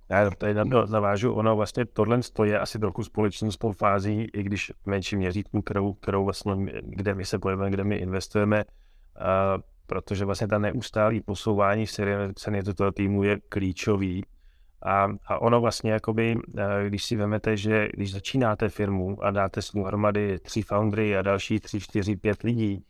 [0.08, 0.54] Já tady
[0.88, 5.92] navážu, ono vlastně tohle je asi trochu společnou spolufází, i když v menším měřítku, kterou,
[5.92, 11.86] kterou vlastně, kde my se pojeme, kde my investujeme, uh, protože vlastně ta neustálý posouvání
[11.86, 11.92] v
[12.34, 14.24] ceny toho týmu je klíčový.
[14.82, 16.42] A, a ono vlastně, jakoby, uh,
[16.86, 21.60] když si vezmete, že když začínáte firmu a dáte s hromady tři foundry a další
[21.60, 22.84] tři, čtyři, pět lidí,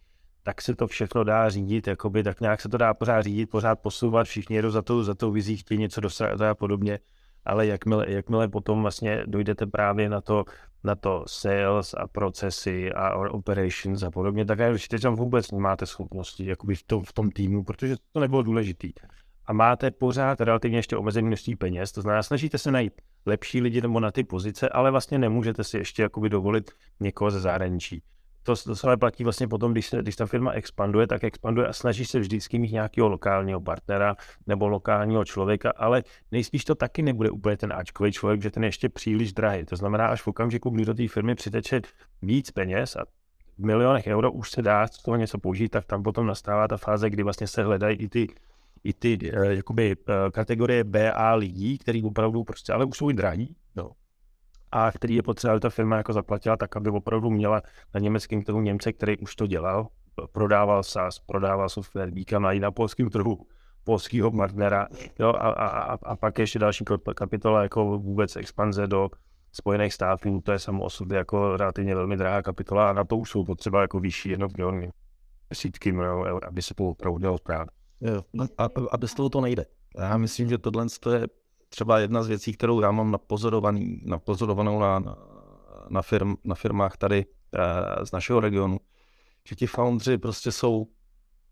[0.46, 3.80] tak se to všechno dá řídit, jakoby, tak nějak se to dá pořád řídit, pořád
[3.80, 6.98] posouvat, všichni jedou za tou, za tou vizí, chtějí něco dostat a podobně,
[7.44, 10.44] ale jakmile, jakmile potom vlastně dojdete právě na to,
[10.84, 16.46] na to sales a procesy a operations a podobně, tak určitě tam vůbec nemáte schopnosti
[16.46, 18.92] jakoby v tom, v tom týmu, protože to nebylo důležitý.
[19.46, 22.92] A máte pořád relativně ještě omezené množství peněz, to znamená, snažíte se najít
[23.26, 27.40] lepší lidi nebo na ty pozice, ale vlastně nemůžete si ještě jakoby dovolit někoho ze
[27.40, 28.02] zahraničí
[28.46, 31.66] to, to se ale platí vlastně potom, když, se, když ta firma expanduje, tak expanduje
[31.66, 37.02] a snaží se vždycky mít nějakého lokálního partnera nebo lokálního člověka, ale nejspíš to taky
[37.02, 39.64] nebude úplně ten Ačkový člověk, že ten je ještě příliš drahý.
[39.64, 41.80] To znamená, až v okamžiku, kdy do té firmy přiteče
[42.22, 43.04] víc peněz a
[43.58, 46.76] v milionech euro už se dá z toho něco použít, tak tam potom nastává ta
[46.76, 48.28] fáze, kdy vlastně se hledají i ty
[48.84, 53.10] i ty uh, jakoby, uh, kategorie B a lidí, který opravdu prostě, ale už jsou
[53.10, 53.90] i drahí, no,
[54.76, 57.62] a který je potřeba, aby ta firma jako zaplatila tak, aby opravdu měla
[57.94, 59.88] na německém trhu Němce, který už to dělal,
[60.32, 63.46] prodával SaaS, prodával software, díka na, na polském trhu
[63.84, 64.88] polského partnera.
[65.18, 66.84] Jo, a, a, a, pak ještě další
[67.14, 69.10] kapitola jako vůbec expanze do
[69.52, 73.16] Spojených států, to je samo o sobě jako relativně velmi drahá kapitola a na to
[73.16, 74.88] už jsou potřeba jako vyšší jednotlivé
[75.50, 77.70] desítky milionů aby se to opravdu dělalo správně.
[78.58, 79.64] A, a bez toho to nejde.
[79.98, 81.26] Já myslím, že tohle je
[81.68, 85.16] třeba jedna z věcí, kterou já mám napozorovaný, napozorovanou na,
[85.88, 88.78] na, firm, na firmách tady eh, z našeho regionu,
[89.48, 90.86] že ti foundři prostě jsou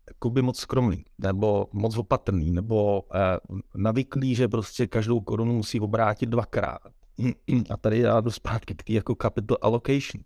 [0.07, 3.37] jakoby moc skromný, nebo moc opatrný, nebo eh,
[3.75, 6.79] navyklí, že prostě každou korunu musí obrátit dvakrát.
[7.69, 10.23] A tady já jdu zpátky k jako capital allocation.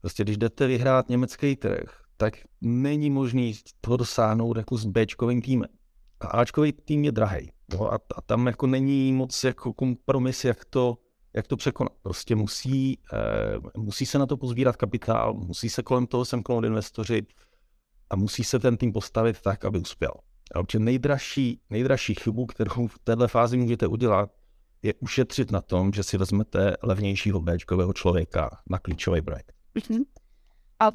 [0.00, 5.70] Prostě když jdete vyhrát německý trh, tak není možný toho dosáhnout jako s Bčkovým týmem.
[6.20, 7.50] A Ačkový tým je drahý.
[7.72, 10.98] No a, a tam jako není moc jako kompromis, jak to,
[11.32, 11.92] jak to překonat.
[12.02, 17.26] Prostě musí, eh, musí se na to pozbírat kapitál, musí se kolem toho semknout investoři
[18.10, 20.12] a musí se ten tým postavit tak, aby uspěl.
[20.54, 24.30] A určitě nejdražší, nejdražší chybu, kterou v této fázi můžete udělat,
[24.82, 29.52] je ušetřit na tom, že si vezmete levnějšího Bčkového člověka na klíčový projekt.
[29.76, 30.04] Mm-hmm.
[30.78, 30.90] A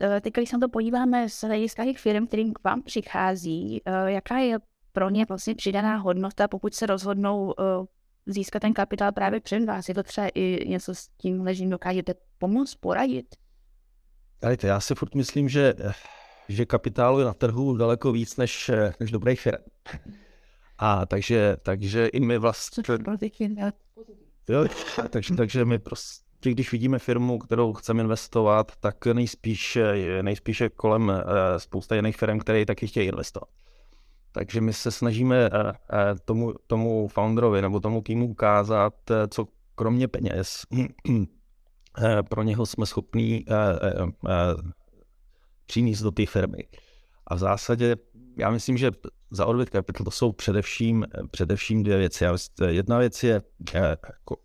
[0.00, 3.82] eh, teď, když se na to podíváme z hlediska těch firm, kterým k vám přichází,
[3.84, 4.58] eh, jaká je
[4.96, 7.54] pro ně vlastně přidaná hodnota, pokud se rozhodnou uh,
[8.26, 9.88] získat ten kapitál právě před vás.
[9.88, 13.26] Je to třeba i něco s tím ležím, dokážete pomoct, poradit?
[14.42, 15.74] Dajte, já si furt myslím, že,
[16.48, 19.62] že kapitálu je na trhu daleko víc než, než dobrý firm.
[20.78, 22.82] A takže, takže i my vlastně...
[24.48, 24.66] Jo,
[25.10, 29.78] takže, takže my prostě, když vidíme firmu, kterou chceme investovat, tak nejspíš,
[30.22, 31.12] nejspíše kolem
[31.56, 33.48] spousta jiných firm, které taky chtějí investovat.
[34.36, 35.50] Takže my se snažíme
[36.24, 38.94] tomu, tomu founderovi nebo tomu týmu ukázat,
[39.28, 40.62] co kromě peněz
[42.28, 43.44] pro něho jsme schopní
[45.66, 46.58] přinést do té firmy.
[47.26, 47.96] A v zásadě
[48.38, 48.90] já myslím, že
[49.30, 52.24] za Orbit Capital to jsou především, především dvě věci.
[52.66, 53.42] Jedna věc je
[53.74, 54.36] jako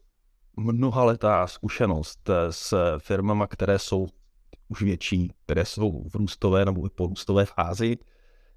[0.57, 4.07] mnoha letá zkušenost s firmama, které jsou
[4.69, 7.97] už větší, které jsou v růstové nebo porůstové fázi,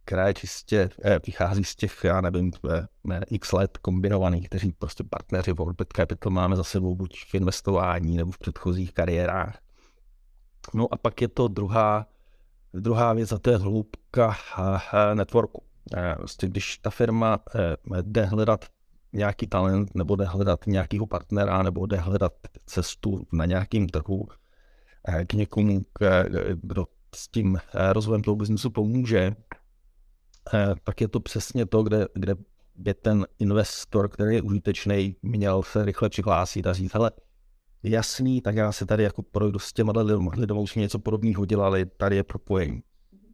[0.05, 4.73] která je čistě eh, vychází z těch, já nevím, eh, ne, x let kombinovaných, kteří
[4.73, 9.59] prostě partneři v Orbit Capital máme za sebou buď v investování nebo v předchozích kariérách.
[10.75, 12.07] No a pak je to druhá,
[12.75, 14.37] druhá věc, a to je hloubka
[15.15, 15.63] networku.
[16.17, 17.39] Prostě když ta firma
[18.03, 18.65] jde hledat
[19.13, 22.33] nějaký talent, nebo jde hledat nějakého partnera, nebo jde hledat
[22.67, 24.29] cestu na nějakým trhu
[25.27, 25.81] k někomu,
[26.63, 27.59] kdo s tím
[27.93, 29.37] rozvojem toho biznesu pomůže,
[30.85, 32.35] tak je to přesně to, kde, kde
[32.75, 37.11] by ten investor, který je užitečný, měl se rychle přihlásit a říct, hele,
[37.83, 42.17] jasný, tak já se tady jako projdu s těma lidmi, už něco podobného dělali, tady
[42.17, 42.83] je propojení.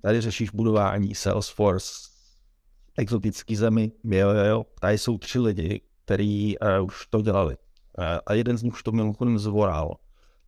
[0.02, 1.92] Tady řešíš budování Salesforce,
[2.98, 4.64] exotický zemi, jo, jo, jo.
[4.80, 7.56] Tady jsou tři lidi, kteří uh, už to dělali.
[7.98, 9.96] Uh, a jeden z nich už to mimochodem zvoral.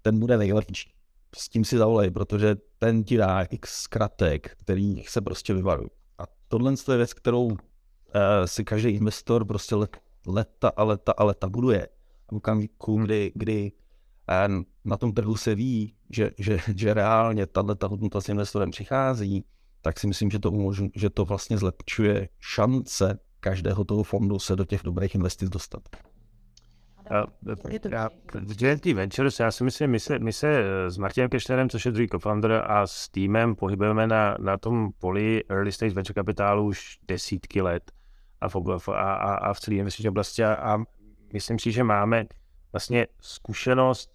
[0.03, 0.93] Ten bude nejlepší.
[1.37, 5.89] S tím si zavolej, protože ten ti dá x kratek, který se prostě vyvarují.
[6.53, 7.57] Tohle je věc, kterou uh,
[8.45, 11.89] si každý investor prostě let, leta a leta a leta buduje.
[12.31, 13.73] V okamžiku, kdy, kdy
[14.85, 19.45] na tom trhu se ví, že, že, že reálně tato hodnota s investorem přichází,
[19.83, 24.57] tak si myslím, že to, umožň, že to vlastně zlepšuje šance každého toho fondu se
[24.57, 25.83] do těch dobrých investic dostat.
[28.35, 31.87] V GNT Ventures, já si myslím, my se, my se eh, s Martinem Kešterem, což
[31.87, 36.65] je druhý co-founder, a s týmem pohybujeme na, na tom poli early stage venture kapitálu
[36.65, 37.93] už desítky let
[38.41, 40.79] a v, a, a, a v celé investiční oblasti a, a
[41.33, 42.25] myslím si, že máme
[42.73, 44.11] vlastně zkušenost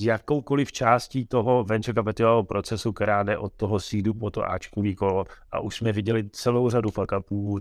[0.00, 5.24] jakoukoliv částí toho venture capitalového procesu, která jde od toho seedu po to Ačkový kolo
[5.52, 7.12] a už jsme viděli celou řadu fuck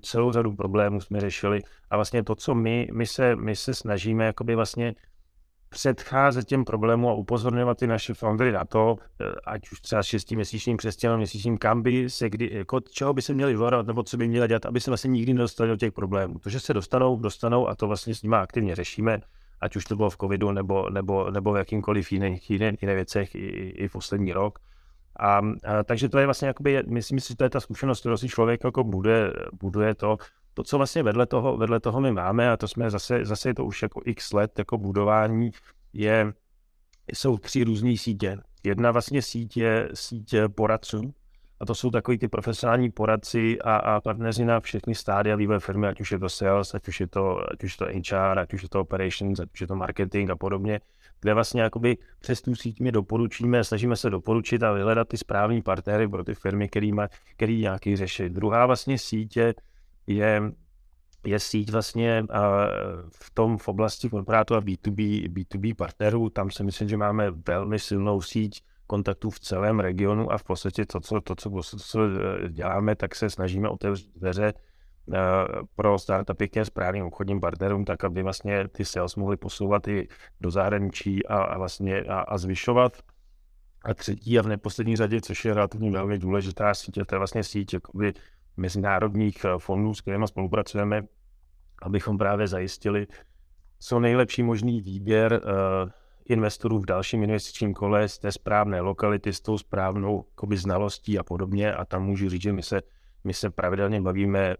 [0.01, 4.25] celou řadu problémů jsme řešili a vlastně to, co my, my, se, my se snažíme
[4.25, 4.95] jakoby vlastně
[5.73, 8.97] předcházet těm problémům a upozorňovat ty naše foundery na to,
[9.45, 10.77] ať už třeba šestiměsíčním,
[11.17, 14.47] měsíčním, kam by se kdy, jako čeho by se měli vyvarovat, nebo co by měli
[14.47, 16.39] dělat, aby se vlastně nikdy nedostali do těch problémů.
[16.39, 19.21] To, že se dostanou, dostanou a to vlastně s nimi aktivně řešíme,
[19.63, 23.35] ať už to bylo v covidu nebo, nebo, nebo v jakýmkoliv jiných, jiné, jiné věcech
[23.35, 24.59] i, i poslední rok.
[25.19, 28.17] A, a, takže to je vlastně, jakoby, myslím si, že to je ta zkušenost, kterou
[28.17, 30.17] si člověk jako buduje, buduje to,
[30.53, 33.53] to, co vlastně vedle toho, vedle toho my máme, a to jsme zase, zase je
[33.53, 35.51] to už jako x let jako budování,
[35.93, 36.33] je,
[37.13, 38.37] jsou tři různé sítě.
[38.63, 39.21] Jedna vlastně
[39.55, 41.13] je síť poradců,
[41.63, 45.87] a to jsou takový ty profesionální poradci a, a partneři na všechny stádia vývoje firmy,
[45.87, 48.53] ať už je to sales, ať už je to, ať už je to HR, ať
[48.53, 50.79] už je to operations, ať už je to marketing a podobně,
[51.21, 55.61] kde vlastně jakoby přes tu síť my doporučíme, snažíme se doporučit a vyhledat ty správní
[55.61, 58.33] partnery pro ty firmy, který, má, který nějaký řešit.
[58.33, 59.53] Druhá vlastně sítě
[60.07, 60.41] je
[61.25, 62.25] je síť vlastně
[63.09, 66.29] v tom v oblasti korporátu a B2B, B2B partnerů.
[66.29, 70.85] Tam si myslím, že máme velmi silnou síť kontaktů v celém regionu a v podstatě
[70.85, 71.99] to, co, to, co, co
[72.49, 75.19] děláme, tak se snažíme otevřít dveře eh,
[75.75, 80.07] pro startupy ke správným obchodním partnerům, tak aby vlastně ty sales mohly posouvat i
[80.41, 82.93] do zahraničí a, a vlastně a, a zvyšovat.
[83.85, 87.43] A třetí a v neposlední řadě, což je relativně velmi důležitá síť, to je vlastně
[87.43, 88.13] síť jakoby
[88.57, 91.01] mezinárodních eh, fondů, s kterými spolupracujeme,
[91.81, 93.07] abychom právě zajistili
[93.79, 95.41] co nejlepší možný výběr
[96.25, 101.23] investorů v dalším investičním kole z té správné lokality, s tou správnou koby, znalostí a
[101.23, 101.73] podobně.
[101.73, 102.81] A tam můžu říct, že my se,
[103.23, 104.55] my se pravidelně bavíme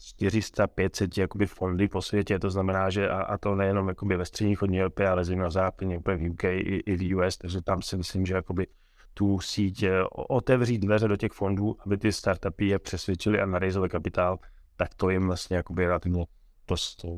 [0.00, 4.24] 400, 500 jakoby fondy po světě, to znamená, že a, a to nejenom jakoby ve
[4.24, 7.82] střední chodní Evropě, ale zejména západně, úplně v UK i, i v US, takže tam
[7.82, 8.66] si myslím, že jakoby
[9.14, 13.88] tu síť eh, otevřít dveře do těch fondů, aby ty startupy je přesvědčili a narejzovali
[13.88, 14.38] kapitál,
[14.76, 16.24] tak to jim vlastně jakoby relativně
[16.66, 17.08] to, to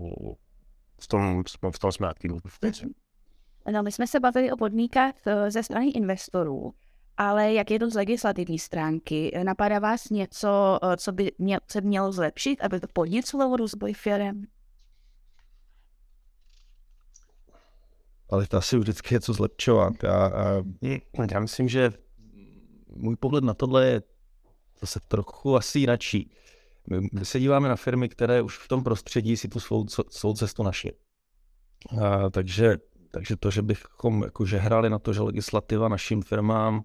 [1.01, 2.39] v tom, v tom jsme aktivní.
[3.73, 6.75] No, my jsme se bavili o podmínkách eh, ze strany investorů,
[7.17, 9.33] ale jak je to z legislativní stránky?
[9.43, 14.43] Napadá vás něco, eh, co by mě, se mělo zlepšit, aby to podněcovalo rozvoj firm?
[18.31, 19.93] Ale to asi vždycky je co zlepšovat.
[20.03, 20.63] Já, a,
[21.33, 21.93] já myslím, že
[22.89, 24.03] můj pohled na tohle je
[24.81, 26.31] zase trochu asi jinačí.
[27.13, 30.63] My se díváme na firmy, které už v tom prostředí si tu svou, svou cestu
[30.63, 30.93] našly.
[32.03, 32.77] A, takže,
[33.11, 36.83] takže to, že bychom jakože hrali na to, že legislativa našim firmám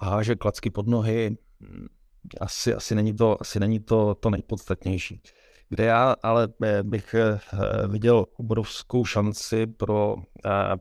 [0.00, 1.36] háže klacky pod nohy,
[2.40, 5.22] asi, asi není, to, asi není to, to nejpodstatnější.
[5.68, 6.48] Kde já ale
[6.82, 7.14] bych
[7.88, 10.16] viděl obrovskou šanci pro,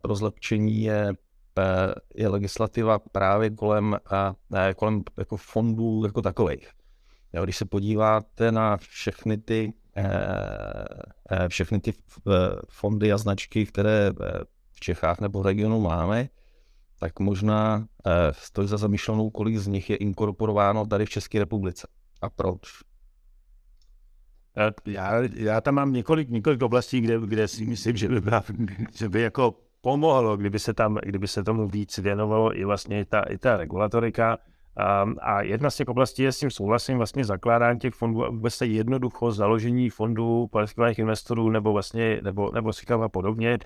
[0.02, 1.14] pro zlepšení je
[2.16, 3.98] je legislativa právě kolem,
[4.76, 6.70] kolem jako fondů jako takových.
[7.34, 9.74] Jo, když se podíváte na všechny ty,
[11.48, 11.94] všechny ty
[12.70, 14.12] fondy a značky, které
[14.72, 16.30] v Čechách nebo v regionu máme,
[17.00, 17.88] tak možná
[18.32, 21.88] stojí za zamýšlenou, kolik z nich je inkorporováno tady v České republice.
[22.22, 22.62] A proč?
[24.86, 28.44] Já, já tam mám několik, několik oblastí, kde, kde si myslím, že by, byla,
[28.96, 33.06] že by jako pomohlo, kdyby se, tam, kdyby se tomu víc věnovalo i vlastně i
[33.06, 34.38] ta, i ta regulatorika.
[34.80, 38.30] A, a jedna z těch oblastí je s tím souhlasím vlastně zakládání těch fondů a
[38.30, 42.72] vůbec se jednoducho založení fondů kvalifikovaných investorů nebo vlastně, nebo, nebo
[43.04, 43.58] a podobně.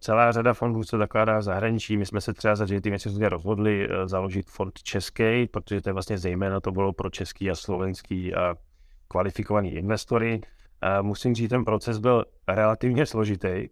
[0.00, 1.96] Celá řada fondů se zakládá v zahraničí.
[1.96, 5.92] My jsme se třeba za JT měsíce rozhodli eh, založit fond český, protože to je
[5.92, 8.54] vlastně zejména to bylo pro český a slovenský a
[9.08, 10.40] kvalifikovaný investory.
[10.80, 13.68] A musím říct, ten proces byl relativně složitý,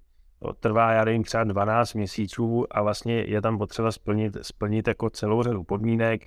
[0.60, 5.42] trvá, já nevím, třeba 12 měsíců a vlastně je tam potřeba splnit, splnit jako celou
[5.42, 6.26] řadu podmínek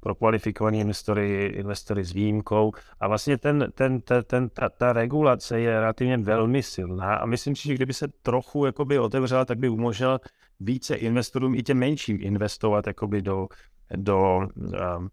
[0.00, 5.60] pro kvalifikované investory, investory s výjimkou a vlastně ten, ten, ten, ten, ta, ta regulace
[5.60, 9.68] je relativně velmi silná a myslím si, že kdyby se trochu jakoby otevřela, tak by
[9.68, 10.20] umožnila
[10.60, 13.48] více investorům i těm menším investovat jakoby do,
[13.96, 14.48] do,
[14.98, 15.08] um,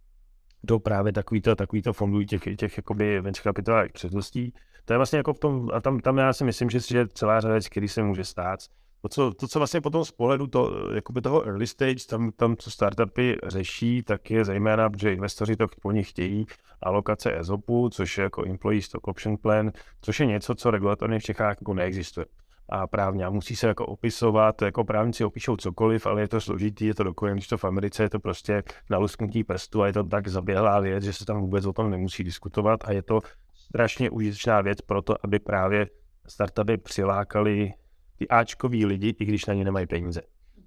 [0.63, 4.53] do právě takovýto, takovýto fondů těch, těch jakoby venture kapitálových předností
[4.85, 7.39] to je vlastně jako v tom, a tam, tam já si myslím, že, že celá
[7.39, 8.59] řada věcí, který se může stát.
[9.05, 12.57] To co, to, co vlastně potom z pohledu to, jakoby toho early stage, tam, tam,
[12.57, 16.45] co startupy řeší, tak je zejména, že investoři to po nich chtějí,
[16.81, 21.23] alokace ESOPu, což je jako Employee Stock Option Plan, což je něco, co regulatorně v
[21.23, 22.25] Čechách jako neexistuje.
[22.69, 26.85] A právně a musí se jako opisovat, jako právníci opíšou cokoliv, ale je to složitý,
[26.85, 29.93] je to dokonalé, když to v Americe je to prostě na lusknutí prstu a je
[29.93, 33.19] to tak zaběhlá věc, že se tam vůbec o tom nemusí diskutovat a je to
[33.53, 35.87] strašně užitečná věc pro to, aby právě
[36.27, 37.73] startupy přilákali
[38.17, 40.21] ty Ačkový lidi, i když na ně nemají peníze.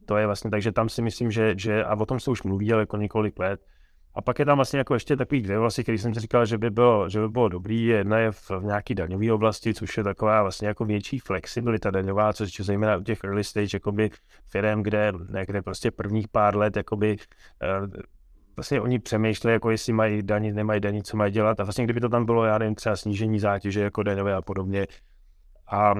[0.05, 2.73] To je vlastně, takže tam si myslím, že, že a o tom se už mluví,
[2.73, 3.61] ale jako několik let.
[4.15, 6.59] A pak je tam vlastně jako ještě takový dvě vlastně, který jsem si říkal, že
[6.59, 7.85] by bylo, že by bylo dobrý.
[7.85, 12.33] Jedna je v, v nějaké daňové oblasti, což je taková vlastně jako větší flexibilita daňová,
[12.33, 14.11] což je zejména u těch early stage jakoby
[14.49, 15.13] firm, kde,
[15.47, 17.17] kde prostě prvních pár let jakoby
[17.63, 18.01] eh,
[18.57, 21.61] vlastně oni přemýšlejí, jako jestli mají daní, nemají daní, co mají dělat.
[21.61, 24.87] A vlastně kdyby to tam bylo, já nevím, třeba snížení zátěže jako daňové a podobně.
[25.71, 25.95] A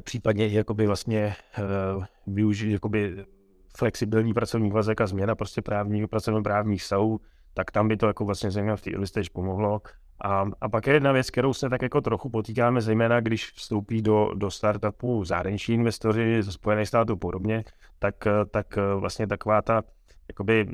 [0.00, 3.24] případně i jakoby vlastně uh, využít jakoby
[3.76, 7.20] flexibilní pracovní vazek a změna prostě právní, pracovní právních stavů,
[7.54, 9.80] tak tam by to jako vlastně zejména v té early pomohlo.
[10.24, 14.02] A, a pak je jedna věc, kterou se tak jako trochu potýkáme, zejména když vstoupí
[14.02, 17.64] do, do startupu zahraniční investoři ze Spojených států podobně,
[17.98, 18.14] tak,
[18.50, 19.82] tak vlastně taková ta
[20.28, 20.66] jakoby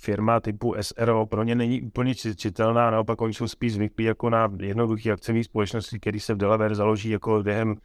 [0.00, 4.48] firma typu SRO pro ně není úplně čitelná, naopak oni jsou spíš zvyklí jako na
[4.60, 7.76] jednoduché akciové společnosti, který se v Delaware založí jako během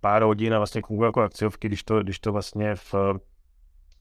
[0.00, 2.94] pár hodin a vlastně funguje jako akciovky, když to, když to vlastně v,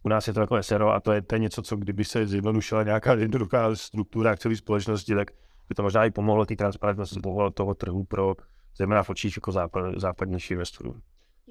[0.03, 2.27] u nás je to jako SRO a to je, to je něco, co kdyby se
[2.27, 5.31] zjednodušila nějaká jednoduchá struktura akciové společnosti, tak
[5.69, 7.19] by to možná i pomohlo té transparentnosti
[7.53, 8.35] toho trhu pro
[8.77, 10.95] zejména v očích jako západ, západnější investorů.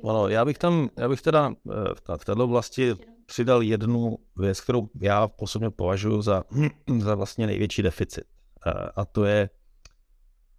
[0.04, 2.94] Ano, já bych tam, já bych teda eh, v této oblasti
[3.26, 6.44] přidal jednu věc, kterou já osobně považuji za,
[6.98, 8.24] za vlastně největší deficit.
[8.66, 9.50] Eh, a to je,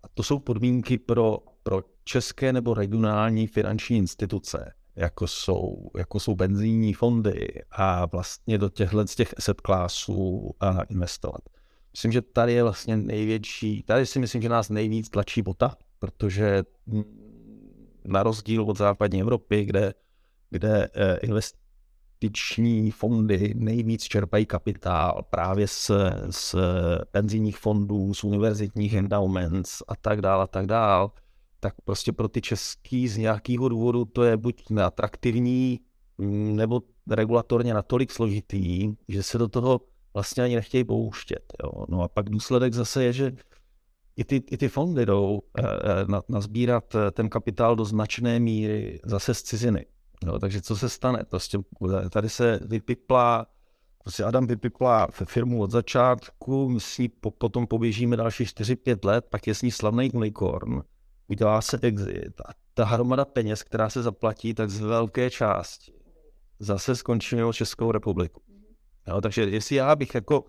[0.08, 6.36] a to jsou podmínky pro, pro české nebo regionální finanční instituce, jako jsou, jako jsou
[6.36, 11.42] benzínní fondy a vlastně do těchto z těch asset classů a investovat.
[11.94, 16.64] Myslím, že tady je vlastně největší, tady si myslím, že nás nejvíc tlačí bota, protože
[18.06, 19.94] na rozdíl od západní Evropy, kde,
[20.50, 21.18] kde eh,
[22.22, 25.92] investiční fondy nejvíc čerpají kapitál právě z,
[26.30, 26.56] z
[27.12, 31.10] penzijních fondů, z univerzitních endowments a tak dále a tak dále,
[31.60, 35.80] tak prostě pro ty český z nějakého důvodu to je buď neatraktivní,
[36.56, 39.82] nebo regulatorně natolik složitý, že se do toho
[40.14, 41.54] vlastně ani nechtějí pouštět.
[41.64, 41.86] Jo.
[41.90, 43.32] No a pak důsledek zase je, že
[44.16, 48.40] i ty, i ty fondy jdou eh, eh, na, nazbírat eh, ten kapitál do značné
[48.40, 49.86] míry zase z ciziny.
[50.26, 51.24] No, takže co se stane?
[51.30, 51.58] Prostě
[52.10, 53.48] tady se vypiplá,
[54.04, 59.26] prostě Adam vypiplá firmu od začátku, my s ní po, potom poběžíme další 4-5 let,
[59.30, 60.82] pak je s ní slavný unicorn,
[61.28, 65.94] udělá se exit a ta hromada peněz, která se zaplatí, tak z velké části
[66.60, 68.42] zase skončí mimo Českou republiku.
[69.08, 70.46] No, takže jestli já bych jako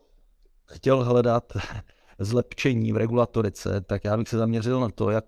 [0.64, 1.52] chtěl hledat
[2.18, 5.24] zlepšení v regulatorice, tak já bych se zaměřil na to, jak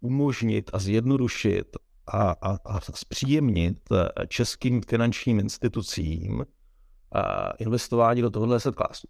[0.00, 1.76] umožnit a zjednodušit
[2.06, 7.20] a, a, a zpříjemnit eh, českým finančním institucím eh,
[7.58, 9.08] investování do tohohle set classu.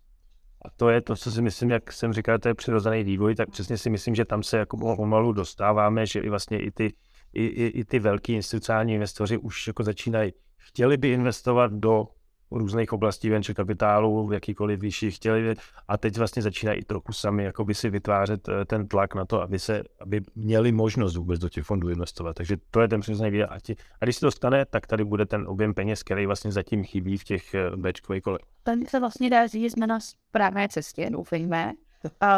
[0.65, 3.51] A to je to, co si myslím, jak jsem říkal, to je přirozený vývoj, tak
[3.51, 6.95] přesně si myslím, že tam se jako pomalu dostáváme, že i vlastně i ty,
[7.33, 12.07] i, i, i ty velký institucionální investoři už jako začínají, chtěli by investovat do
[12.51, 15.55] různých oblastí venture kapitálu, jakýkoliv výši chtěli
[15.89, 19.59] a teď vlastně začínají trochu sami jakoby si vytvářet eh, ten tlak na to, aby,
[19.59, 22.35] se, aby měli možnost vůbec do těch fondů investovat.
[22.35, 23.47] Takže to je ten přirozený vývoj.
[23.51, 23.55] A,
[24.01, 27.17] a když se to stane, tak tady bude ten objem peněz, který vlastně zatím chybí
[27.17, 28.43] v těch eh, Bčkových kolech.
[28.63, 31.73] Tady se vlastně dá říct, jsme na správné cestě, doufejme.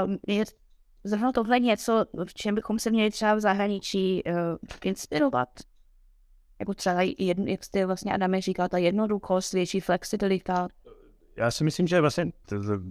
[0.05, 0.45] Um, je
[1.05, 4.33] zrovna tohle něco, v čem bychom se měli třeba v zahraničí uh,
[4.85, 5.49] inspirovat
[6.61, 10.69] jako třeba jedn, jak jste vlastně Adame říkal, ta jednoduchost, větší flexibilita.
[11.37, 12.33] Já si myslím, že vlastně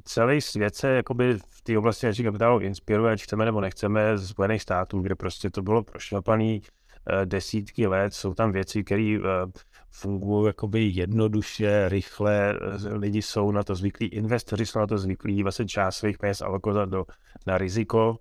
[0.03, 4.30] celý svět se jakoby v té oblasti venture kapitálu inspiruje, ať chceme nebo nechceme, z
[4.30, 9.51] Spojených států, kde prostě to bylo prošlapané eh, desítky let, jsou tam věci, které eh,
[9.91, 12.59] fungují jakoby jednoduše, rychle,
[12.91, 16.89] lidi jsou na to zvyklí, investoři jsou na to zvyklí, vlastně část svých peněz alokovat
[16.89, 17.05] do,
[17.47, 18.18] na riziko,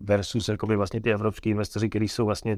[0.00, 2.56] versus jakoby vlastně ty evropští investoři, kteří jsou vlastně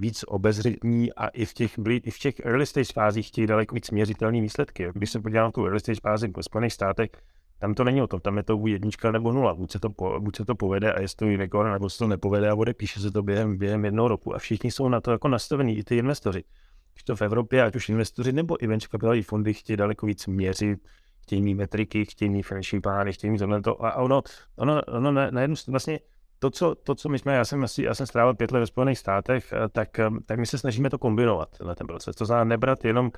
[0.00, 3.90] víc obezřetní a i v těch, i v těch early stage fázích chtějí daleko víc
[3.90, 4.88] měřitelné výsledky.
[4.92, 7.10] Když se podívám na tu early stage fázi v Spojených státech,
[7.58, 9.54] tam to není o tom, tam je to buď jednička nebo nula.
[9.54, 12.06] Buď se to, po, buď se to povede a jestli to unicorn, nebo se to
[12.06, 14.34] nepovede a bude, píše se to během, během jednoho roku.
[14.34, 16.44] A všichni jsou na to jako nastavení, i ty investoři.
[16.92, 20.26] Když to v Evropě, ať už investoři nebo i venture capitalové fondy chtějí daleko víc
[20.26, 20.78] měřit,
[21.22, 23.84] chtějí mít metriky, chtějí mít finanční plány, chtějí mít to.
[23.84, 24.22] A ono,
[24.56, 26.00] ono, ono na, na jednu vlastně
[26.40, 28.66] to, co, to, co my jsme, já jsem, asi, já jsem strávil pět let ve
[28.66, 32.16] Spojených státech, eh, tak, eh, tak my se snažíme to kombinovat, na ten proces.
[32.16, 33.10] To znamená nebrat jenom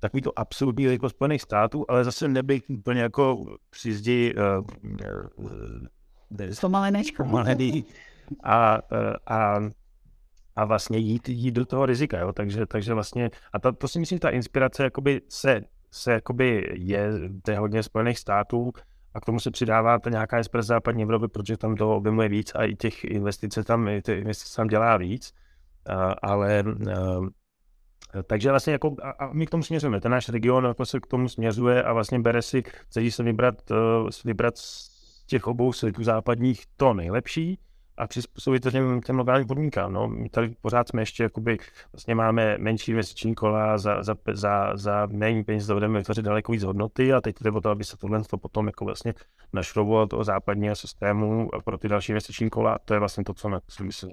[0.00, 4.66] takový to absolutní jako Spojených států, ale zase nebyt úplně jako při zdi uh,
[8.44, 8.78] a,
[9.26, 9.60] a,
[10.56, 12.32] a vlastně jít, jít do toho rizika, jo?
[12.32, 15.60] Takže, takže vlastně, a ta, to si myslím, ta inspirace jakoby se,
[15.90, 17.10] se jakoby je,
[17.48, 18.72] je hodně Spojených států,
[19.14, 22.52] a k tomu se přidává to nějaká express západní Evropy, protože tam toho objemuje víc
[22.54, 25.32] a i těch investice tam, ty investice tam dělá víc.
[25.90, 27.28] Uh, ale uh,
[28.26, 31.06] takže vlastně jako, a, a my k tomu směřujeme, ten náš region jako se k
[31.06, 34.92] tomu směřuje a vlastně bere si, chce se vybrat, uh, vybrat z
[35.26, 37.58] těch obou světů západních to nejlepší,
[38.02, 39.92] a přizpůsobit to těm, těm lokálním podmínkám.
[39.92, 40.08] No.
[40.08, 41.58] My tady pořád jsme ještě, jakoby,
[41.92, 46.62] vlastně máme menší investiční kola, za, za, za, za méně peněz dovedeme vytvořit daleko víc
[46.62, 49.14] hodnoty a teď jde o to, aby se tohle to potom jako vlastně
[49.52, 52.78] našrobovalo toho západního systému pro ty další investiční kola.
[52.84, 54.12] To je vlastně to, co na co myslím.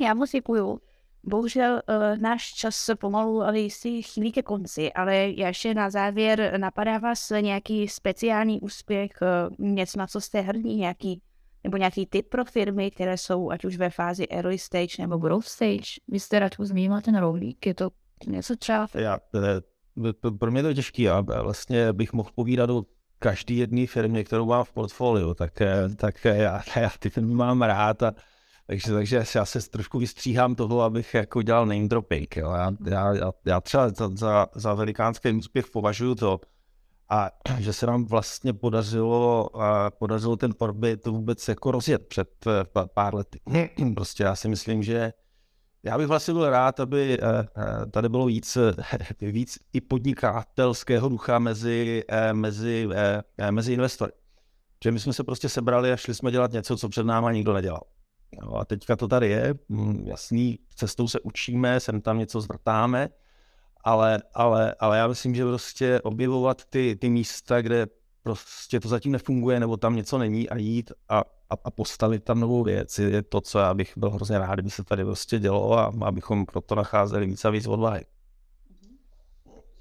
[0.00, 0.80] Já moc děkuju.
[1.24, 6.54] Bohužel uh, náš čas se pomalu, ale jistý chýlí ke konci, ale ještě na závěr
[6.56, 11.22] napadá vás nějaký speciální úspěch, uh, něco, na co jste hrdí, nějaký
[11.64, 15.46] nebo nějaký typ pro firmy, které jsou ať už ve fázi early stage nebo growth
[15.46, 16.00] stage.
[16.08, 17.90] Vy jste rád zmínila ten rohlík, je to
[18.26, 18.88] něco třeba?
[18.94, 19.18] Já,
[20.38, 22.84] pro mě to je těžký, já vlastně bych mohl povídat o
[23.18, 27.34] každý jedné firmě, kterou mám v portfoliu, tak, eh, tak eh, já, já ty firmy
[27.34, 28.12] mám rád a
[28.66, 32.36] takže, takže já se trošku vystříhám toho, abych jako dělal name dropping.
[32.36, 32.50] Jo.
[32.50, 32.72] Já,
[33.14, 36.40] já, já třeba za, za, za velikánský úspěch považuji to,
[37.08, 39.50] a že se nám vlastně podařilo,
[39.98, 43.40] podařilo ten orbit vůbec jako rozjet před eh, pár lety.
[43.94, 45.12] Prostě já si myslím, že
[45.82, 48.58] já bych vlastně byl rád, aby eh, eh, tady bylo víc,
[49.20, 52.88] víc i podnikatelského ducha mezi, mezi,
[53.50, 54.12] mezi investory.
[54.84, 57.52] Že my jsme se prostě sebrali a šli jsme dělat něco, co před náma nikdo
[57.52, 57.82] nedělal.
[58.42, 63.08] No a teďka to tady je, hm, jasný, cestou se učíme, sem tam něco zvrtáme,
[63.88, 67.86] ale, ale, ale já myslím, že prostě objevovat ty, ty místa, kde
[68.22, 72.40] prostě to zatím nefunguje, nebo tam něco není a jít a, a, a postavit tam
[72.40, 75.78] novou věc, je to, co já bych byl hrozně rád, kdyby se tady prostě dělo
[75.78, 78.04] a abychom proto nacházeli víc a víc odvahy.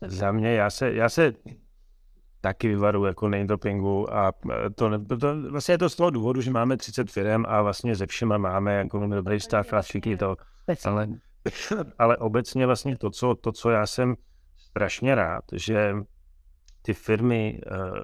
[0.07, 1.33] Za mě, já se, já se
[2.41, 3.47] taky vyvaru jako name
[4.11, 4.31] a
[4.75, 7.95] to, ne, to, vlastně je to z toho důvodu, že máme 30 firm a vlastně
[7.95, 10.35] ze všema máme jako dobrý vztah a všichni to,
[10.85, 11.07] ale
[11.99, 14.15] ale obecně vlastně to co, to, co já jsem
[14.57, 15.95] strašně rád, že
[16.81, 17.97] ty firmy uh,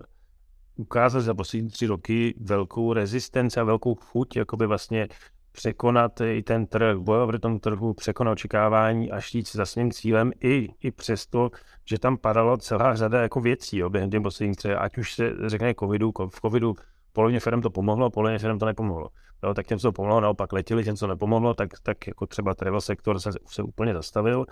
[0.76, 5.08] ukázaly za poslední tři roky velkou rezistenci a velkou chuť, jakoby vlastně
[5.52, 10.32] překonat i ten trh, bojovat v tom trhu, překonat očekávání a šít za svým cílem
[10.44, 11.50] i, i přesto,
[11.86, 15.34] že tam padalo celá řada jako věcí jo, během těch posledních třech, ať už se
[15.46, 16.76] řekne covidu, v covidu
[17.14, 19.10] polovině firm to pomohlo, polovině firm to nepomohlo.
[19.44, 22.82] Jo, tak těm, co pomohlo, naopak letěli, těm, co nepomohlo, tak, tak jako třeba travel
[22.82, 24.46] sektor se, se úplně zastavil.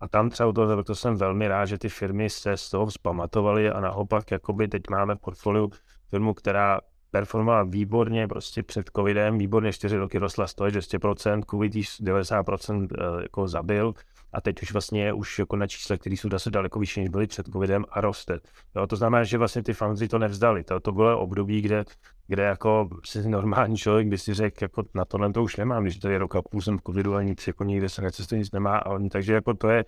[0.00, 2.86] A tam třeba u toho to jsem velmi rád, že ty firmy se z toho
[2.86, 5.70] vzpamatovaly a naopak jakoby teď máme portfoliu
[6.10, 6.80] firmu, která
[7.10, 12.88] performovala výborně prostě před covidem, výborně 4 roky rostla 100, 200%, covid 90%
[13.22, 13.94] jako zabil,
[14.32, 17.26] a teď už vlastně už jako na čísle, které jsou zase daleko vyšší, než byly
[17.26, 18.38] před covidem a roste.
[18.76, 20.64] Jo, to znamená, že vlastně ty foundry to nevzdali.
[20.64, 21.84] To, to bylo období, kde,
[22.26, 25.96] kde jako si normální člověk by si řekl, jako na tohle to už nemám, když
[25.96, 28.78] tady rok a půl jsem v covidu a nic, jako nikde se necestuje, nic nemá.
[28.78, 29.84] A oni, takže jako to je,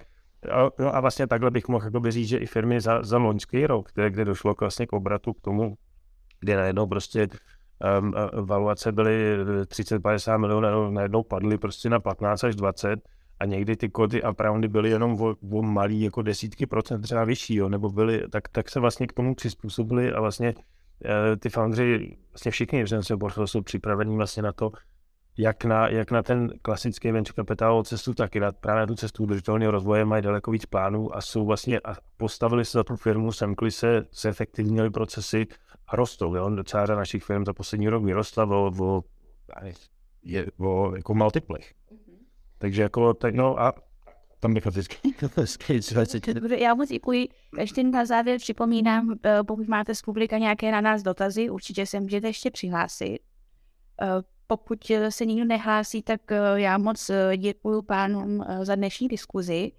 [0.53, 3.67] a, no a vlastně takhle bych mohl jako říct, že i firmy za, za loňský
[3.67, 5.75] rok, kde, kde došlo k, vlastně k obratu k tomu,
[6.41, 7.29] kde najednou prostě
[8.01, 8.15] um,
[8.47, 13.01] valuace byly 30-50 milionů, najednou padly prostě na 15 až 20
[13.41, 17.25] a někdy ty kody a roundy byly jenom o, o malý jako desítky procent třeba
[17.25, 21.49] vyšší, jo, nebo byly, tak, tak se vlastně k tomu přizpůsobili a vlastně uh, ty
[21.49, 23.15] foundry, vlastně všichni v Zense
[23.45, 24.73] jsou připravení vlastně na to,
[25.37, 28.95] jak na, jak na ten klasický venture capital cestu, tak i na, právě na tu
[28.95, 32.97] cestu udržitelného rozvoje mají daleko víc plánů a jsou vlastně a postavili se za tu
[32.97, 35.47] firmu, semkli se, zefektivnili procesy
[35.87, 36.35] a rostou.
[36.35, 36.51] Jo?
[36.51, 39.03] Docela řada našich firm za poslední rok vyrostla o, o,
[40.23, 41.75] je, o jako multiplech.
[42.59, 43.75] Takže jako, tak no a
[44.45, 44.97] tam bych vždycky
[46.35, 47.29] Dobře, já moc děkuji.
[47.59, 52.01] Ještě na závěr připomínám, eh, pokud máte z publika nějaké na nás dotazy, určitě se
[52.01, 53.19] můžete ještě přihlásit.
[54.03, 54.07] Eh,
[54.47, 54.79] pokud
[55.09, 59.73] se nikdo nehlásí, tak eh, já moc děkuji pánům za dnešní diskuzi.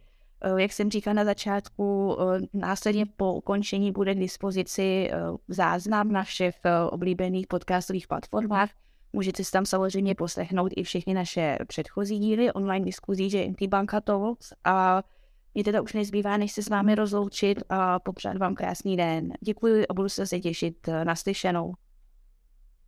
[0.57, 2.17] Jak jsem říkal na začátku,
[2.53, 5.11] následně po ukončení bude k dispozici
[5.47, 6.55] záznam na všech
[6.89, 8.69] oblíbených podcastových platformách.
[9.15, 14.01] Můžete si tam samozřejmě poslechnout i všechny naše předchozí díly online diskuzí, že MT Banka
[14.01, 15.03] Talks a
[15.53, 19.33] mě teda už nezbývá, než se s vámi rozloučit a popřát vám krásný den.
[19.41, 21.73] Děkuji a budu se se těšit na slyšenou.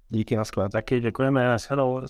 [0.10, 2.02] Díky, na Taky děkujeme, na shledanou.